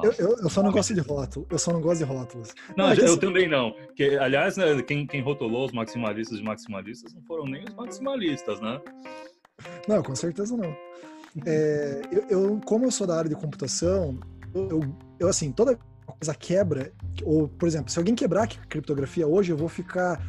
Eu, 0.04 0.14
eu, 0.14 0.38
eu, 0.38 0.50
só 0.50 0.62
não 0.62 0.72
gosto 0.72 0.94
de 0.94 1.02
rótulo, 1.02 1.46
eu 1.50 1.58
só 1.58 1.74
não 1.74 1.82
gosto 1.82 1.98
de 2.00 2.04
rótulos. 2.06 2.54
Não, 2.78 2.88
não 2.88 2.94
eu, 2.94 3.08
eu 3.08 3.18
também 3.18 3.48
não. 3.48 3.74
Que, 3.96 4.18
aliás, 4.18 4.58
né, 4.58 4.82
quem, 4.84 5.08
quem 5.08 5.22
rotulou 5.22 5.66
os 5.66 5.72
maximalistas 5.72 6.38
de 6.38 6.44
maximalistas 6.44 7.14
não 7.14 7.22
foram 7.24 7.46
nem 7.46 7.64
os 7.64 7.74
maximalistas, 7.74 8.62
né? 8.62 8.80
Não, 9.88 10.02
com 10.02 10.16
certeza 10.16 10.56
não. 10.56 10.76
É, 11.46 12.02
eu, 12.12 12.24
eu, 12.30 12.62
como 12.66 12.86
eu 12.86 12.92
sou 12.92 13.08
da 13.08 13.18
área 13.18 13.30
de 13.30 13.36
computação, 13.36 14.20
eu, 14.54 14.82
eu 15.20 15.28
assim, 15.28 15.52
toda 15.52 15.80
coisa 16.06 16.36
quebra, 16.36 16.92
ou, 17.24 17.48
por 17.48 17.68
exemplo, 17.68 17.92
se 17.92 17.98
alguém 17.98 18.14
quebrar 18.14 18.44
a 18.44 18.48
criptografia 18.48 19.28
hoje, 19.28 19.52
eu 19.52 19.58
vou 19.58 19.70
ficar 19.70 20.22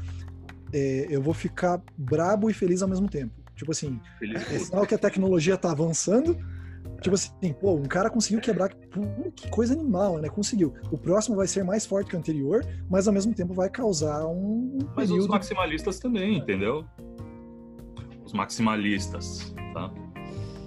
é, 0.72 1.06
eu 1.10 1.22
vou 1.22 1.34
ficar 1.34 1.80
brabo 1.96 2.50
e 2.50 2.54
feliz 2.54 2.82
ao 2.82 2.88
mesmo 2.88 3.08
tempo. 3.08 3.32
Tipo 3.54 3.72
assim, 3.72 4.00
feliz 4.18 4.42
é 4.52 4.58
sinal 4.58 4.86
que 4.86 4.94
a 4.94 4.98
tecnologia 4.98 5.56
tá 5.56 5.70
avançando. 5.70 6.36
Tipo 7.00 7.14
assim, 7.14 7.52
pô, 7.60 7.74
um 7.74 7.84
cara 7.84 8.08
conseguiu 8.08 8.40
quebrar. 8.40 8.70
Que 9.34 9.48
coisa 9.50 9.74
animal, 9.74 10.18
né? 10.18 10.28
Conseguiu. 10.28 10.72
O 10.90 10.96
próximo 10.96 11.36
vai 11.36 11.46
ser 11.46 11.64
mais 11.64 11.84
forte 11.84 12.10
que 12.10 12.16
o 12.16 12.18
anterior, 12.18 12.64
mas 12.88 13.06
ao 13.06 13.14
mesmo 13.14 13.34
tempo 13.34 13.52
vai 13.52 13.68
causar 13.68 14.24
um. 14.26 14.78
Mas 14.96 15.08
período... 15.08 15.20
os 15.20 15.28
maximalistas 15.28 15.98
também, 15.98 16.38
entendeu? 16.38 16.84
Os 18.24 18.32
maximalistas, 18.32 19.54
tá? 19.74 19.92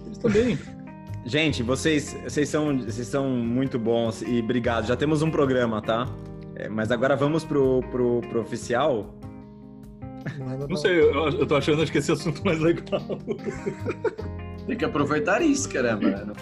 Eles 0.05 0.17
também. 0.17 0.59
Gente, 1.25 1.63
vocês, 1.63 2.15
vocês, 2.23 2.47
são, 2.47 2.77
vocês 2.77 3.07
são 3.07 3.29
muito 3.29 3.79
bons 3.79 4.21
e 4.21 4.39
obrigado. 4.39 4.85
Já 4.85 4.95
temos 4.95 5.23
um 5.23 5.31
programa, 5.31 5.81
tá? 5.81 6.07
É, 6.55 6.69
mas 6.69 6.91
agora 6.91 7.15
vamos 7.15 7.43
pro, 7.43 7.81
pro, 7.89 8.21
pro 8.21 8.41
oficial. 8.41 9.11
Não, 10.37 10.67
não 10.67 10.75
sei, 10.75 10.99
eu, 10.99 11.29
eu 11.29 11.45
tô 11.45 11.55
achando 11.55 11.81
acho 11.81 11.91
que 11.91 11.99
esse 11.99 12.11
assunto 12.11 12.43
mais 12.43 12.59
legal. 12.59 13.01
Tem 14.65 14.77
que 14.77 14.85
aproveitar 14.85 15.41
isso, 15.41 15.69
caramba. 15.69 16.33